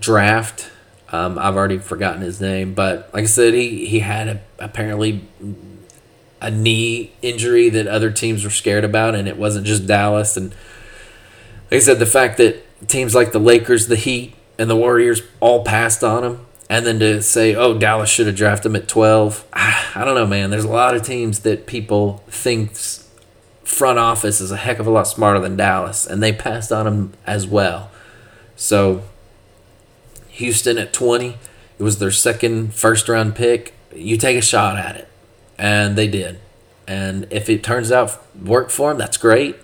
[0.00, 0.70] draft
[1.10, 5.24] um, I've already forgotten his name, but like I said, he he had a, apparently
[6.40, 10.36] a knee injury that other teams were scared about, and it wasn't just Dallas.
[10.36, 10.50] And
[11.70, 15.22] like I said, the fact that teams like the Lakers, the Heat, and the Warriors
[15.40, 18.88] all passed on him, and then to say, oh, Dallas should have drafted him at
[18.88, 20.50] 12, ah, I don't know, man.
[20.50, 22.76] There's a lot of teams that people think
[23.64, 26.86] front office is a heck of a lot smarter than Dallas, and they passed on
[26.86, 27.90] him as well.
[28.56, 29.02] So,
[30.28, 31.36] Houston at 20,
[31.78, 33.74] it was their second first round pick.
[33.94, 35.08] You take a shot at it
[35.58, 36.38] and they did.
[36.86, 39.56] And if it turns out work for them, that's great.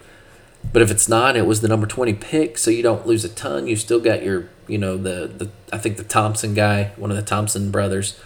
[0.73, 3.29] But if it's not, it was the number twenty pick, so you don't lose a
[3.29, 3.67] ton.
[3.67, 7.17] You still got your, you know, the the I think the Thompson guy, one of
[7.17, 8.21] the Thompson brothers.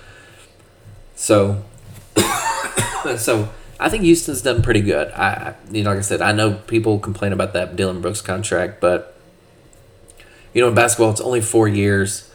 [1.14, 1.64] So,
[3.16, 3.48] so
[3.80, 5.10] I think Houston's done pretty good.
[5.12, 8.80] I, you know, like I said, I know people complain about that Dillon Brooks contract,
[8.80, 9.16] but
[10.52, 12.30] you know, in basketball, it's only four years.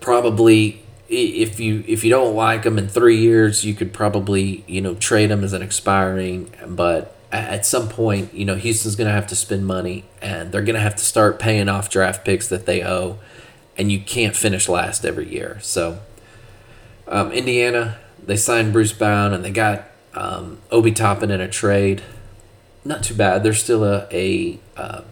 [0.00, 4.80] Probably if you if you don't like them in three years, you could probably you
[4.80, 6.52] know trade them as an expiring.
[6.66, 10.62] But at some point, you know Houston's going to have to spend money, and they're
[10.62, 13.18] going to have to start paying off draft picks that they owe,
[13.76, 15.58] and you can't finish last every year.
[15.60, 16.00] So,
[17.08, 22.02] um, Indiana, they signed Bruce Brown, and they got um, Obi Toppin in a trade.
[22.84, 23.42] Not too bad.
[23.42, 25.02] They're still a a uh,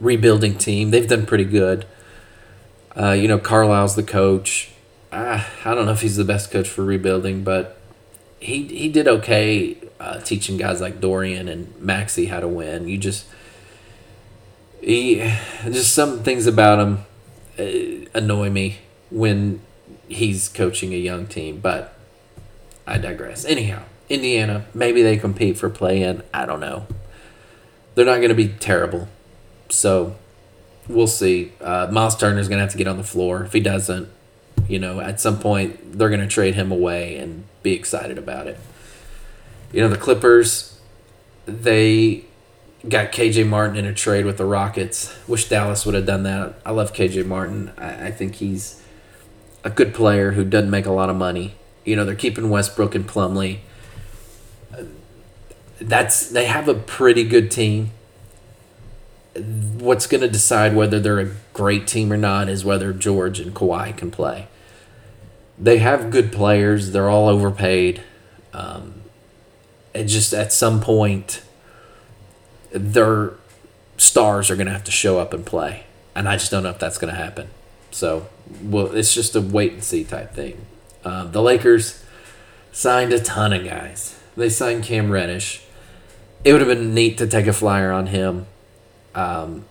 [0.00, 0.90] rebuilding team.
[0.90, 1.84] They've done pretty good.
[2.96, 4.70] Uh, you know, Carlisle's the coach.
[5.12, 7.78] Uh, I don't know if he's the best coach for rebuilding, but
[8.40, 12.88] he he did okay uh, teaching guys like Dorian and Maxi how to win.
[12.88, 13.26] You just
[14.80, 15.16] he
[15.64, 17.04] just some things about him
[17.58, 18.78] uh, annoy me
[19.10, 19.60] when
[20.08, 21.94] he's coaching a young team, but
[22.86, 23.44] I digress.
[23.44, 26.22] Anyhow, Indiana, maybe they compete for play in.
[26.32, 26.86] I don't know.
[27.94, 29.08] They're not going to be terrible.
[29.68, 30.16] So
[30.88, 31.52] we'll see.
[31.60, 33.44] Uh, Miles Turner's going to have to get on the floor.
[33.44, 34.08] If he doesn't,
[34.68, 38.46] you know, at some point they're going to trade him away and be excited about
[38.46, 38.58] it.
[39.72, 40.80] You know, the Clippers,
[41.46, 42.24] they
[42.88, 45.16] got KJ Martin in a trade with the Rockets.
[45.28, 46.54] Wish Dallas would have done that.
[46.64, 47.72] I love KJ Martin.
[47.76, 48.82] I, I think he's
[49.62, 51.54] a good player who doesn't make a lot of money.
[51.84, 53.58] You know, they're keeping Westbrook and Plumlee.
[55.80, 57.92] That's they have a pretty good team
[59.34, 63.54] what's going to decide whether they're a great team or not is whether George and
[63.54, 64.48] Kawhi can play.
[65.58, 66.92] They have good players.
[66.92, 68.02] They're all overpaid.
[68.52, 68.99] Um,
[69.94, 71.42] and just at some point,
[72.72, 73.34] their
[73.96, 75.84] stars are going to have to show up and play.
[76.14, 77.48] And I just don't know if that's going to happen.
[77.90, 78.28] So,
[78.62, 80.64] well, it's just a wait and see type thing.
[81.04, 82.04] Um, the Lakers
[82.72, 84.18] signed a ton of guys.
[84.36, 85.62] They signed Cam Reddish.
[86.44, 88.46] It would have been neat to take a flyer on him
[89.14, 89.64] um,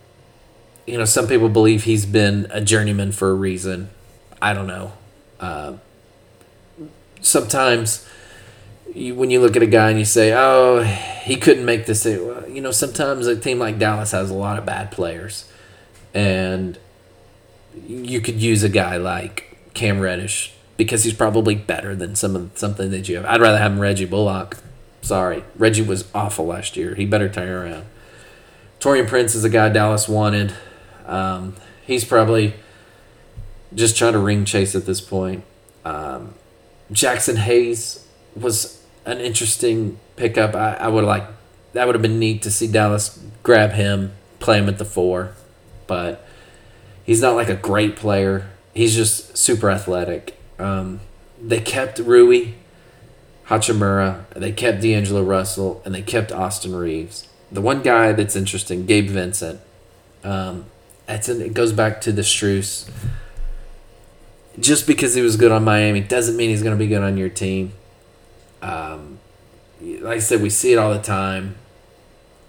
[0.86, 3.90] you know, some people believe he's been a journeyman for a reason.
[4.40, 4.92] I don't know.
[5.38, 5.74] Uh,
[7.20, 8.06] sometimes
[8.94, 12.04] you, when you look at a guy and you say, "Oh, he couldn't make this,"
[12.04, 15.50] well, you know, sometimes a team like Dallas has a lot of bad players,
[16.14, 16.78] and
[17.86, 22.50] you could use a guy like Cam Reddish because he's probably better than some of
[22.54, 23.26] something that you have.
[23.26, 24.58] I'd rather have him Reggie Bullock.
[25.02, 26.94] Sorry, Reggie was awful last year.
[26.94, 27.86] He better turn around.
[28.80, 30.54] Taurean Prince is a guy Dallas wanted.
[31.06, 32.54] Um, he's probably
[33.74, 35.44] just trying to ring chase at this point.
[35.84, 36.34] Um,
[36.92, 40.54] Jaxson Hayes was an interesting pickup.
[40.54, 41.24] I, I would like
[41.72, 45.34] that would have been neat to see Dallas grab him, play him at the four,
[45.86, 46.26] but
[47.04, 48.48] he's not like a great player.
[48.74, 50.36] He's just super athletic.
[50.58, 51.00] Um,
[51.40, 52.54] they kept Rui
[53.46, 57.26] Hachimura, they kept D'Angelo Russell, and they kept Austin Reaves.
[57.50, 59.60] the one guy that's interesting, Gabe Vincent.
[60.22, 60.66] Um,
[61.08, 62.88] it's in, it goes back to the Strus.
[64.58, 67.16] Just because he was good on Miami doesn't mean he's going to be good on
[67.16, 67.72] your team.
[68.62, 69.18] Um,
[69.80, 71.56] like I said, we see it all the time.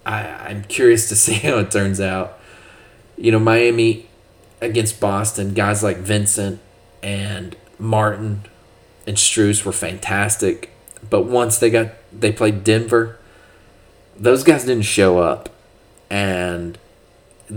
[0.06, 2.40] I, I'm curious to see how it turns out.
[3.18, 4.08] You know, Miami
[4.62, 6.60] against Boston, guys like Vincent
[7.04, 8.44] and Martin
[9.08, 10.70] and Strus were fantastic.
[11.10, 13.18] But once they got they played Denver,
[14.18, 15.50] those guys didn't show up,
[16.10, 16.78] and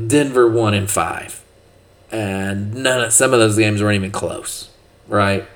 [0.06, 1.42] Denver won in five,
[2.10, 4.70] and none of some of those games weren't even close,
[5.06, 5.46] right?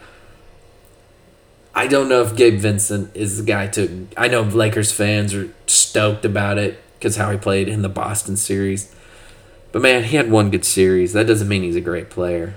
[1.78, 4.08] I don't know if Gabe Vincent is the guy to.
[4.16, 8.36] I know Lakers fans are stoked about it because how he played in the Boston
[8.36, 8.92] series,
[9.70, 11.12] but man, he had one good series.
[11.12, 12.56] That doesn't mean he's a great player.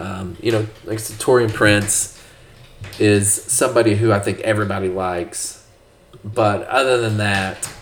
[0.00, 2.20] Um, you know, like Taurean Prince
[2.98, 5.64] is somebody who I think everybody likes,
[6.24, 7.72] but other than that,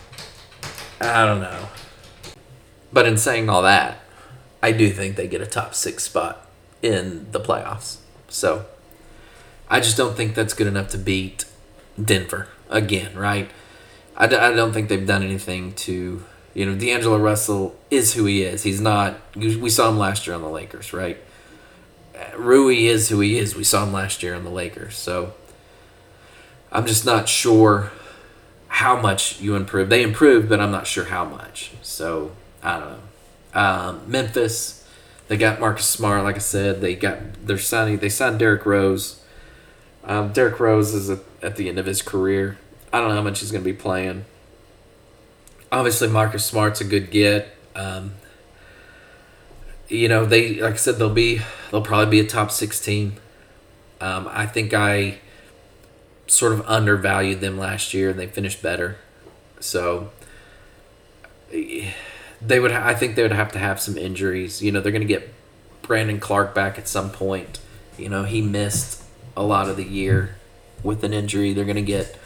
[1.01, 1.67] I don't know.
[2.93, 4.01] But in saying all that,
[4.61, 6.47] I do think they get a top six spot
[6.83, 7.97] in the playoffs.
[8.29, 8.67] So
[9.69, 11.45] I just don't think that's good enough to beat
[12.03, 13.49] Denver again, right?
[14.15, 18.25] I, d- I don't think they've done anything to, you know, D'Angelo Russell is who
[18.25, 18.63] he is.
[18.63, 21.17] He's not, we saw him last year on the Lakers, right?
[22.37, 23.55] Rui is who he is.
[23.55, 24.95] We saw him last year on the Lakers.
[24.95, 25.33] So
[26.71, 27.91] I'm just not sure
[28.67, 29.89] how much you improve.
[29.89, 31.71] They improved, but I'm not sure how much.
[31.81, 32.31] So
[32.63, 32.99] I don't know.
[33.59, 34.87] Um, Memphis,
[35.27, 36.23] they got Marcus Smart.
[36.23, 37.97] Like I said, they got they're signing.
[37.97, 39.21] They signed Derrick Rose.
[40.05, 42.57] Um, Derrick Rose is a, at the end of his career.
[42.93, 44.25] I don't know how much he's going to be playing.
[45.71, 47.55] Obviously, Marcus Smart's a good get.
[47.75, 48.13] Um,
[49.89, 51.41] you know, they like I said, they'll be
[51.71, 53.15] they'll probably be a top six team.
[53.99, 55.19] Um, I think I
[56.27, 58.97] sort of undervalued them last year, and they finished better.
[59.59, 60.11] So
[61.49, 62.71] they would.
[62.71, 64.61] I think they would have to have some injuries.
[64.61, 65.33] You know, they're going to get
[65.81, 67.59] Brandon Clarke back at some point.
[67.97, 69.03] You know, he missed
[69.35, 70.35] a lot of the year
[70.83, 71.53] with an injury.
[71.53, 72.17] They're going to get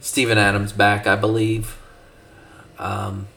[0.00, 1.78] Steven Adams back, I believe,
[2.78, 3.28] um,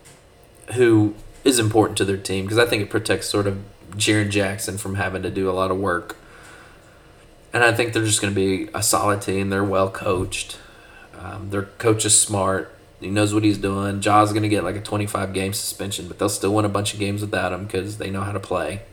[0.76, 4.78] who is important to their team because I think it protects sort of Jaren Jackson
[4.78, 6.18] from having to do a lot of work.
[7.54, 9.50] And I think they're just going to be a solid team.
[9.50, 10.58] They're well coached.
[11.18, 12.74] Um, their coach is smart.
[13.00, 14.00] He knows what he's doing.
[14.00, 16.94] Ja's going to get like a 25 game suspension, but they'll still win a bunch
[16.94, 18.84] of games without him because they know how to play.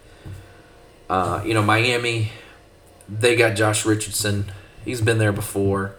[1.08, 2.32] Uh, you know, Miami,
[3.08, 4.50] they got Josh Richardson.
[4.84, 5.96] He's been there before.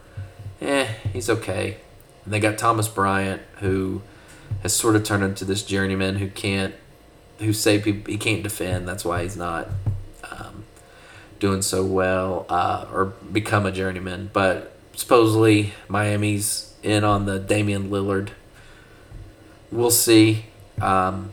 [0.60, 1.78] Eh, he's okay.
[2.24, 4.02] And they got Thomas Bryant, who
[4.62, 6.74] has sort of turned into this journeyman who can't,
[7.38, 8.86] who say he can't defend.
[8.86, 9.68] That's why he's not
[10.30, 10.64] um,
[11.38, 14.30] doing so well uh, or become a journeyman.
[14.32, 18.30] But supposedly Miami's in on the Damian Lillard.
[19.70, 20.46] We'll see.
[20.80, 21.32] Um,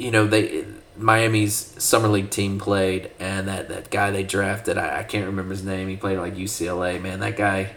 [0.00, 0.64] you know they
[1.00, 5.52] Miami's summer league team played, and that, that guy they drafted, I, I can't remember
[5.52, 5.88] his name.
[5.88, 7.00] He played like UCLA.
[7.00, 7.70] Man, that guy,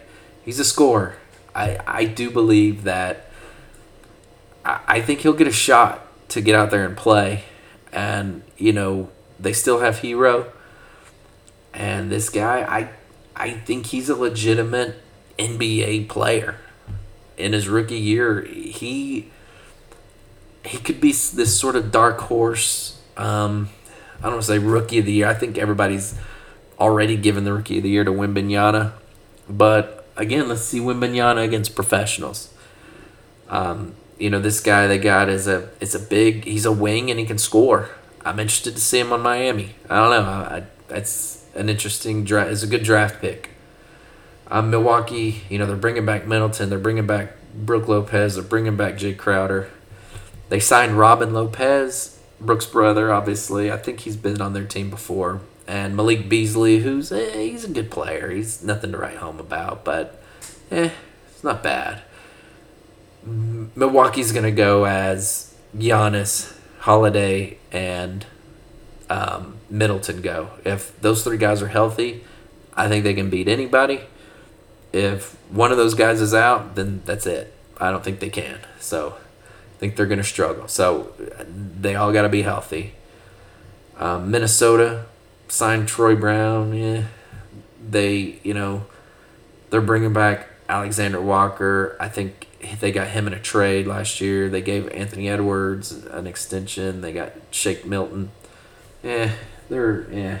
[0.44, 1.16] he's a scorer.
[1.54, 3.30] I I do believe that.
[4.64, 7.44] I, I think he'll get a shot to get out there and play,
[7.92, 10.50] and you know they still have Herro,
[11.72, 12.90] and this guy, I
[13.36, 14.96] I think he's a legitimate
[15.38, 16.56] NBA player.
[17.36, 19.30] In his rookie year, he
[20.64, 22.93] he could be this sort of dark horse.
[23.16, 23.70] Um,
[24.18, 25.28] I don't want to say rookie of the year.
[25.28, 26.18] I think everybody's
[26.78, 28.92] already given the rookie of the year to Wembanyama,
[29.48, 32.52] but again, let's see Wembanyama against professionals.
[33.48, 36.44] Um, you know, this guy they got is a is a big.
[36.44, 37.90] He's a wing and he can score.
[38.24, 39.74] I'm interested to see him on Miami.
[39.90, 40.30] I don't know.
[40.30, 42.50] I, that's an interesting draft.
[42.50, 43.50] It's a good draft pick.
[44.48, 46.70] Um, Milwaukee, you know, they're bringing back Middleton.
[46.70, 48.34] They're bringing back Brook Lopez.
[48.34, 49.70] They're bringing back Jae Crowder.
[50.48, 52.13] They signed Robin Lopez,
[52.44, 53.70] Brook's brother, obviously.
[53.70, 55.40] I think he's been on their team before.
[55.66, 58.30] And Malik Beasley, who's eh, he's a good player.
[58.30, 60.22] He's nothing to write home about, but
[60.70, 60.90] eh,
[61.28, 62.02] it's not bad.
[63.24, 68.26] Milwaukee's gonna go as Giannis, Holiday, and
[69.08, 70.50] um, Middleton go.
[70.64, 72.24] If those three guys are healthy,
[72.76, 74.00] I think they can beat anybody.
[74.92, 77.54] If one of those guys is out, then that's it.
[77.80, 78.60] I don't think they can.
[78.78, 79.16] So
[79.84, 80.66] think they're going to struggle.
[80.66, 81.12] So
[81.78, 82.94] they all got to be healthy.
[83.98, 85.04] Um, Minnesota
[85.46, 86.72] signed Troy Brown.
[86.74, 87.04] Yeah,
[87.86, 88.86] they you know
[89.68, 91.98] they're bringing back Alexander Walker.
[92.00, 92.48] I think
[92.80, 94.48] they got him in a trade last year.
[94.48, 97.02] They gave Anthony Edwards an extension.
[97.02, 98.30] They got Shake Milton.
[99.02, 99.32] Yeah,
[99.68, 100.38] they're yeah.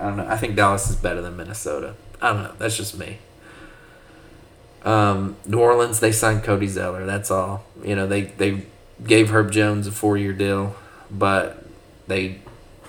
[0.00, 0.26] I don't know.
[0.26, 1.96] I think Dallas is better than Minnesota.
[2.22, 2.54] I don't know.
[2.58, 3.18] That's just me.
[4.86, 7.04] Um, New Orleans, they signed Cody Zeller.
[7.04, 7.66] That's all.
[7.84, 8.64] You know, they they
[9.04, 10.76] gave Herb Jones a four year deal,
[11.10, 11.64] but
[12.06, 12.40] they,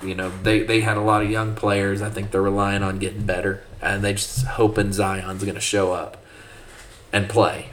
[0.03, 2.01] you know, they they had a lot of young players.
[2.01, 5.93] I think they're relying on getting better, and they just hoping Zion's going to show
[5.93, 6.23] up
[7.11, 7.69] and play.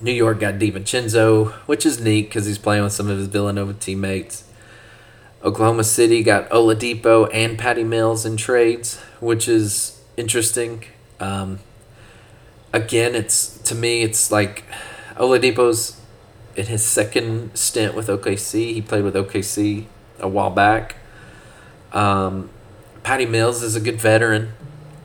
[0.00, 3.72] New York got DiVincenzo, which is neat because he's playing with some of his Villanova
[3.72, 4.44] teammates.
[5.42, 10.84] Oklahoma City got Oladipo and Patty Mills in trades, which is interesting.
[11.20, 11.60] Um,
[12.72, 14.64] again, it's to me, it's like
[15.14, 16.00] Oladipo's
[16.56, 18.72] in his second stint with OKC.
[18.72, 19.86] He played with OKC
[20.18, 20.96] a while back.
[21.92, 22.50] Um,
[23.02, 24.52] Patty Mills is a good veteran.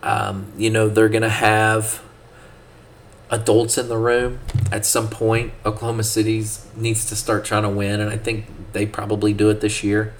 [0.02, 2.02] Um, you know, they're going to have
[3.30, 4.40] adults in the room
[4.72, 5.54] at some point.
[5.66, 9.62] Oklahoma City's needs to start trying to win, and I think they probably do it
[9.62, 10.14] this year.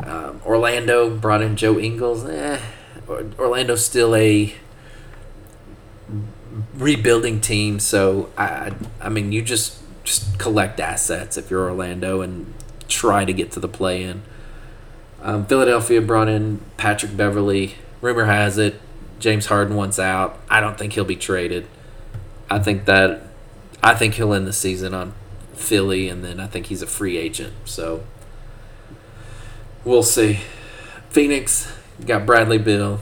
[0.00, 2.24] Um, Orlando brought in Joe Ingles.
[2.28, 2.60] Eh,
[3.08, 4.54] Orlando's still a
[6.74, 12.54] rebuilding team, so I, I mean, you just just collect assets if you're Orlando and
[12.88, 14.22] try to get to the play in.
[15.20, 17.74] Um, Philadelphia brought in Patrick Beverley.
[18.00, 18.80] Rumor has it
[19.18, 20.38] James Harden wants out.
[20.48, 21.66] I don't think he'll be traded.
[22.50, 23.22] I think that
[23.82, 25.14] I think he'll end the season on
[25.54, 27.54] Philly, and then I think he's a free agent.
[27.64, 28.04] So
[29.84, 30.40] we'll see.
[31.10, 31.72] Phoenix
[32.04, 33.00] got Bradley Beal,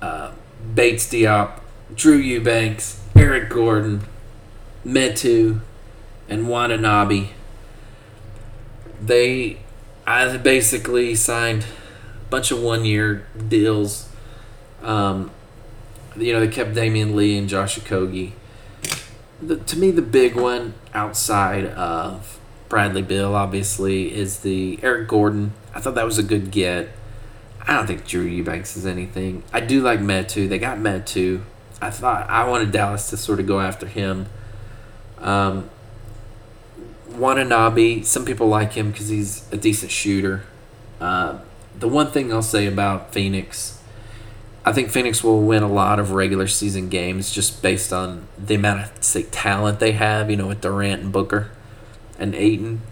[0.00, 0.32] uh,
[0.74, 1.60] Bates Diop,
[1.94, 4.02] Drew Eubanks, Eric Gordon,
[4.86, 5.60] Metu,
[6.28, 7.28] and Watanabe.
[9.00, 9.58] They,
[10.06, 14.08] I basically signed a bunch of one-year deals.
[14.82, 15.30] Um,
[16.16, 18.32] you know, they kept Damion Lee and Josh Okogie.
[19.40, 25.52] The, to me, the big one outside of Bradley Beal, obviously, is the Eric Gordon.
[25.74, 26.88] I thought that was a good get.
[27.66, 29.42] I don't think Drew Eubanks is anything.
[29.52, 30.48] I do like Metu.
[30.48, 31.42] They got Metu.
[31.80, 34.26] I thought I wanted Dallas to sort of go after him.
[35.18, 35.70] Um,
[37.18, 40.44] Watanabe, some people like him because he's a decent shooter.
[41.00, 41.38] Uh,
[41.78, 43.80] the one thing I'll say about Phoenix,
[44.64, 48.54] I think Phoenix will win a lot of regular season games just based on the
[48.54, 50.30] amount of say talent they have.
[50.30, 51.50] You know, with Durant and Booker
[52.18, 52.82] and Ayton.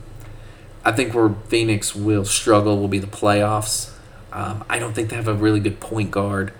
[0.84, 3.92] I think where Phoenix will struggle will be the playoffs.
[4.32, 6.52] Um, I don't think they have a really good point guard.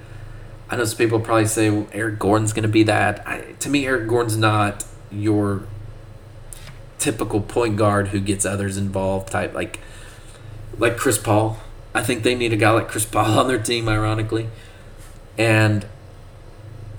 [0.69, 3.27] I know some people probably say well, Eric Gordon's going to be that.
[3.27, 5.63] I, to me, Eric Gordon's not your
[7.07, 9.79] typical point guard who gets others involved type like
[10.77, 11.57] like Chris Paul.
[11.95, 14.49] I think they need a guy like Chris Paul on their team, ironically.
[15.39, 15.87] And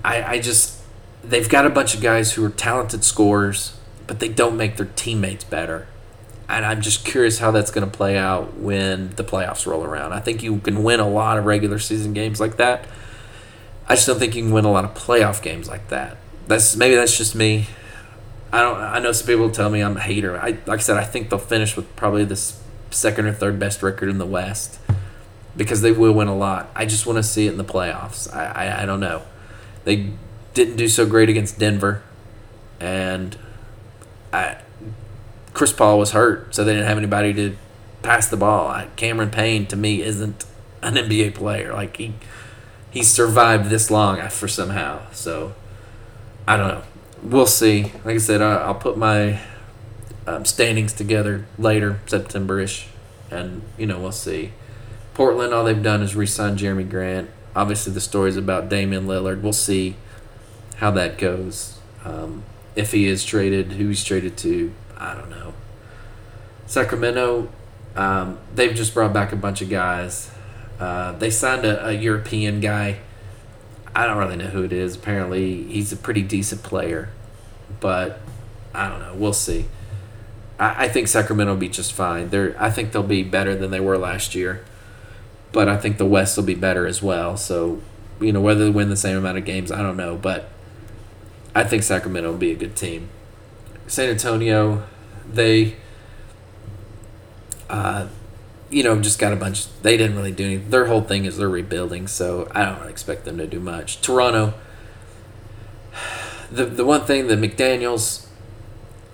[0.02, 0.80] I I just
[1.22, 4.86] they've got a bunch of guys who are talented scorers, but they don't make their
[4.96, 5.86] teammates better.
[6.48, 10.14] And I'm just curious how that's going to play out when the playoffs roll around.
[10.14, 12.86] I think you can win a lot of regular season games like that.
[13.86, 16.16] I just don't think you can win a lot of playoff games like that.
[16.46, 17.66] That's maybe that's just me.
[18.52, 18.78] I don't.
[18.78, 20.38] I know some people tell me I'm a hater.
[20.38, 20.96] I like I said.
[20.96, 24.78] I think they'll finish with probably this second or third best record in the West
[25.56, 26.70] because they will win a lot.
[26.74, 28.32] I just want to see it in the playoffs.
[28.34, 29.22] I, I, I don't know.
[29.84, 30.12] They
[30.54, 32.02] didn't do so great against Denver,
[32.80, 33.36] and
[34.32, 34.58] I
[35.52, 37.56] Chris Paul was hurt, so they didn't have anybody to
[38.02, 38.68] pass the ball.
[38.68, 40.44] I, Cameron Payne to me isn't
[40.82, 41.72] an NBA player.
[41.72, 42.14] Like he
[42.90, 45.02] he survived this long for somehow.
[45.12, 45.54] So
[46.46, 46.82] I don't know.
[47.22, 47.92] We'll see.
[48.04, 49.40] Like I said, I, will put my
[50.26, 52.88] um, standings together later, September-ish,
[53.30, 54.52] and you know we'll see.
[55.14, 57.28] Portland, all they've done is re-sign Jerami Grant.
[57.56, 59.42] Obviously, the stories about Damian Lillard.
[59.42, 59.96] We'll see
[60.76, 61.78] how that goes.
[62.04, 62.44] Um,
[62.76, 65.54] if he is traded, who he's traded to, I don't know.
[66.66, 67.48] Sacramento,
[67.96, 70.30] um, they've just brought back a bunch of guys.
[70.78, 73.00] Uh, they signed a, a, European guy.
[73.98, 74.94] I don't really know who it is.
[74.94, 77.08] Apparently, he's a pretty decent player,
[77.80, 78.20] but
[78.72, 79.12] I don't know.
[79.12, 79.66] We'll see.
[80.56, 82.30] I, I think Sacramento will be just fine.
[82.30, 84.64] They're, I think they'll be better than they were last year,
[85.50, 87.36] but I think the West will be better as well.
[87.36, 87.82] So,
[88.20, 90.48] you know, whether they win the same amount of games, I don't know, but
[91.52, 93.08] I think Sacramento will be a good team.
[93.88, 94.84] San Antonio,
[95.28, 95.74] they,
[97.68, 98.06] uh,
[98.70, 99.66] you know, just got a bunch.
[99.82, 100.70] They didn't really do anything.
[100.70, 104.00] Their whole thing is they're rebuilding, so I don't expect them to do much.
[104.00, 104.54] Toronto,
[106.50, 108.26] the the one thing that McDaniels,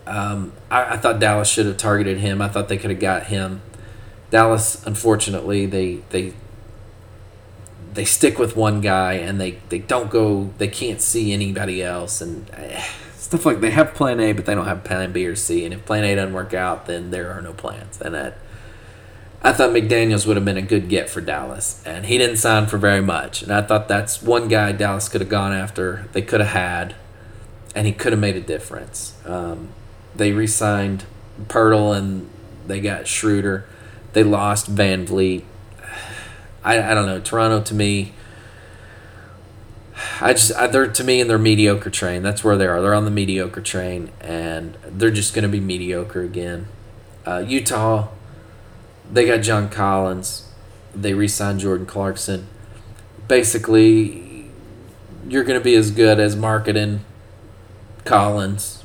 [0.07, 2.43] um, I, I thought Dallas should have targeted him.
[2.43, 3.63] I thought they could have got him.
[4.31, 6.35] Dallas, unfortunately, they they
[7.95, 12.21] they stick with one guy and they, they don't go they can't see anybody else
[12.21, 12.81] and uh,
[13.17, 15.73] stuff like they have plan A but they don't have plan B or C and
[15.73, 18.39] if plan A doesn't work out then there are no plans and that
[19.45, 22.67] I thought McDaniels would have been a good get for Dallas and he didn't sign
[22.67, 26.23] for very much and I thought that's one guy Dallas could have gone after they
[26.23, 26.97] could have had
[27.75, 29.69] and he could have made a difference um,
[30.17, 31.05] they re-signed
[31.47, 32.29] Poeltl and
[32.67, 33.67] they got Schroeder
[34.15, 35.45] they lost VanVleet
[36.65, 37.21] I, I don't know.
[37.21, 38.15] Toronto to me,
[40.21, 42.23] I just I, they're to me in their mediocre train.
[42.23, 42.81] That's where they are.
[42.81, 46.69] They're on the mediocre train, and they're just going to be mediocre again.
[47.27, 48.09] Uh, Utah,
[49.15, 50.49] they got John Collins.
[50.95, 52.47] They re-signed Jordan Clarkson.
[53.27, 54.51] Basically,
[55.29, 57.01] you're going to be as good as Markkanen
[58.05, 58.85] Collins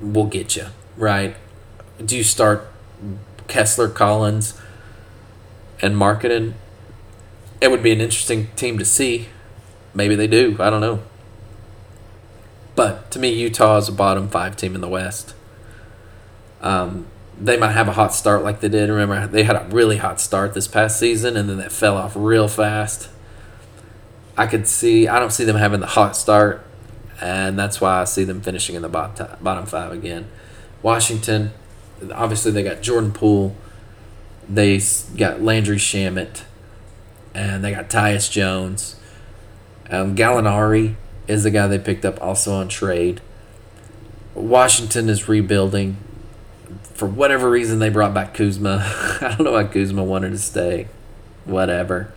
[0.00, 1.36] will get you right.
[2.04, 2.68] Do you start
[3.46, 4.60] Kessler Collins
[5.80, 6.54] and Markkanen?
[7.60, 9.28] it would be an interesting team to see.
[9.94, 10.56] Maybe they do.
[10.58, 11.00] I don't know.
[12.74, 15.34] But to me, Utah is a bottom five team in the West.
[16.62, 17.06] Um,
[17.40, 18.88] they might have a hot start like they did.
[18.90, 22.12] Remember, they had a really hot start this past season, and then that fell off
[22.14, 23.08] real fast.
[24.36, 25.08] I could see.
[25.08, 26.64] I don't see them having the hot start,
[27.20, 30.28] and that's why I see them finishing in the bottom bottom five again.
[30.82, 31.52] Washington,
[32.12, 33.56] obviously, they got Jordan Poole.
[34.48, 34.80] They
[35.16, 36.42] got Landry Shamet
[37.34, 38.96] and they got Tyus Jones.
[39.90, 40.94] Um, Gallinari
[41.26, 43.20] is the guy they picked up also on trade.
[44.34, 45.96] Washington is rebuilding.
[47.00, 48.82] For whatever reason, they brought back Kuzma.
[49.22, 50.86] I don't know why Kuzma wanted to stay.
[51.46, 52.12] Whatever.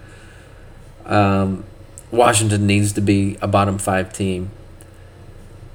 [1.06, 1.64] Um,
[2.12, 4.52] Washington needs to be a bottom five team.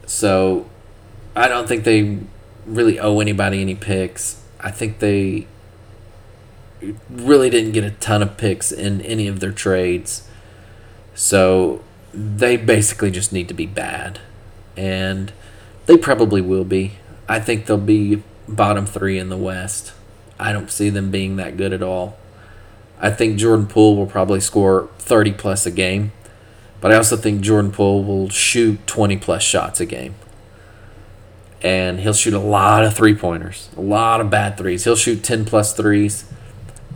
[0.05, 0.69] So
[1.35, 2.19] I don't think they
[2.67, 4.43] really owe anybody any picks.
[4.61, 5.47] I think they
[7.09, 10.29] really didn't get a ton of picks in any of their trades.
[11.15, 11.83] So
[12.13, 14.21] they basically just need to be bad.
[14.77, 15.33] And
[15.87, 16.99] they probably will be.
[17.27, 19.93] I think they'll be bottom three in the West.
[20.39, 22.17] I don't see them being that good at all.
[23.01, 26.13] I think Jordan Poole will probably score 30 plus a game,
[26.81, 30.15] but I also think Jordan Poole will shoot 20 plus shots a game.
[31.61, 34.85] And he'll shoot a lot of three pointers, a lot of bad threes.
[34.85, 36.25] He'll shoot 10 plus threes,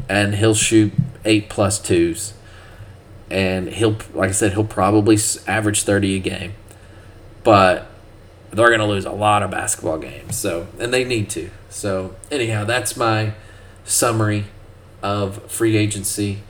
[0.09, 0.93] and he'll shoot
[1.25, 2.35] 8 plus twos.
[3.29, 6.53] And he'll, like I said, he'll probably average 30 a game.
[7.43, 7.89] But
[8.53, 10.37] they're going to lose a lot of basketball games.
[10.37, 11.51] So, and they need to.
[11.71, 13.33] So, anyhow, that's my
[13.85, 14.45] summary
[15.03, 16.41] of free agency.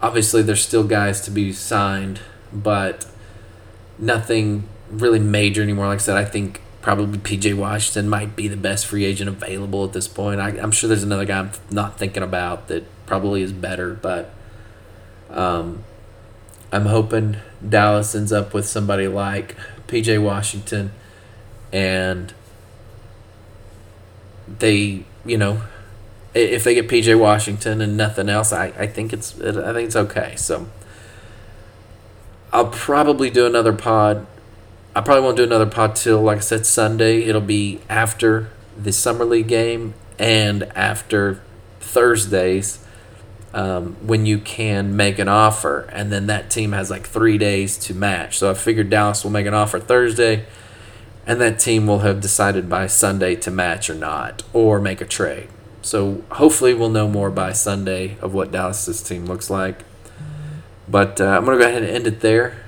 [0.00, 2.20] Obviously, there's still guys to be signed,
[2.52, 3.06] but
[3.98, 5.86] nothing really major anymore.
[5.86, 9.84] Like I said, I think probably PJ Washington might be the best free agent available
[9.84, 10.40] at this point.
[10.40, 14.30] I, am sure there's another guy I'm not thinking about that probably is better, but
[15.30, 15.84] um,
[16.72, 19.56] I'm hoping Dallas ends up with somebody like
[19.88, 20.92] PJ Washington
[21.72, 22.32] and
[24.46, 25.62] they, you know,
[26.34, 29.96] if they get PJ Washington and nothing else, I, I think it's I think it's
[29.96, 30.34] okay.
[30.36, 30.66] So
[32.52, 34.26] I'll probably do another pod.
[34.94, 37.22] I probably won't do another pod till like I said Sunday.
[37.22, 41.42] It'll be after the summer league game and after
[41.80, 42.84] Thursdays
[43.54, 47.78] um, when you can make an offer, and then that team has like three days
[47.78, 48.38] to match.
[48.38, 50.44] So I figured Dallas will make an offer Thursday
[51.26, 55.04] and that team will have decided by Sunday to match or not, or make a
[55.04, 55.48] trade.
[55.82, 59.84] So hopefully we'll know more by Sunday of what Dallas's team looks like.
[60.88, 62.62] But uh, I'm to go ahead and end it there.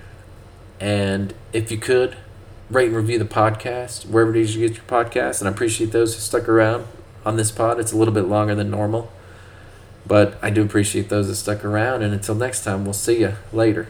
[0.81, 2.17] And if you could,
[2.71, 5.41] rate and review the podcast wherever it is you get your podcast.
[5.41, 6.87] And I appreciate those who stuck around
[7.25, 7.81] on this pod.
[7.81, 9.11] It's a little bit longer than normal.
[10.07, 12.03] But I do appreciate those that stuck around.
[12.03, 13.89] And until next time, we'll see you later.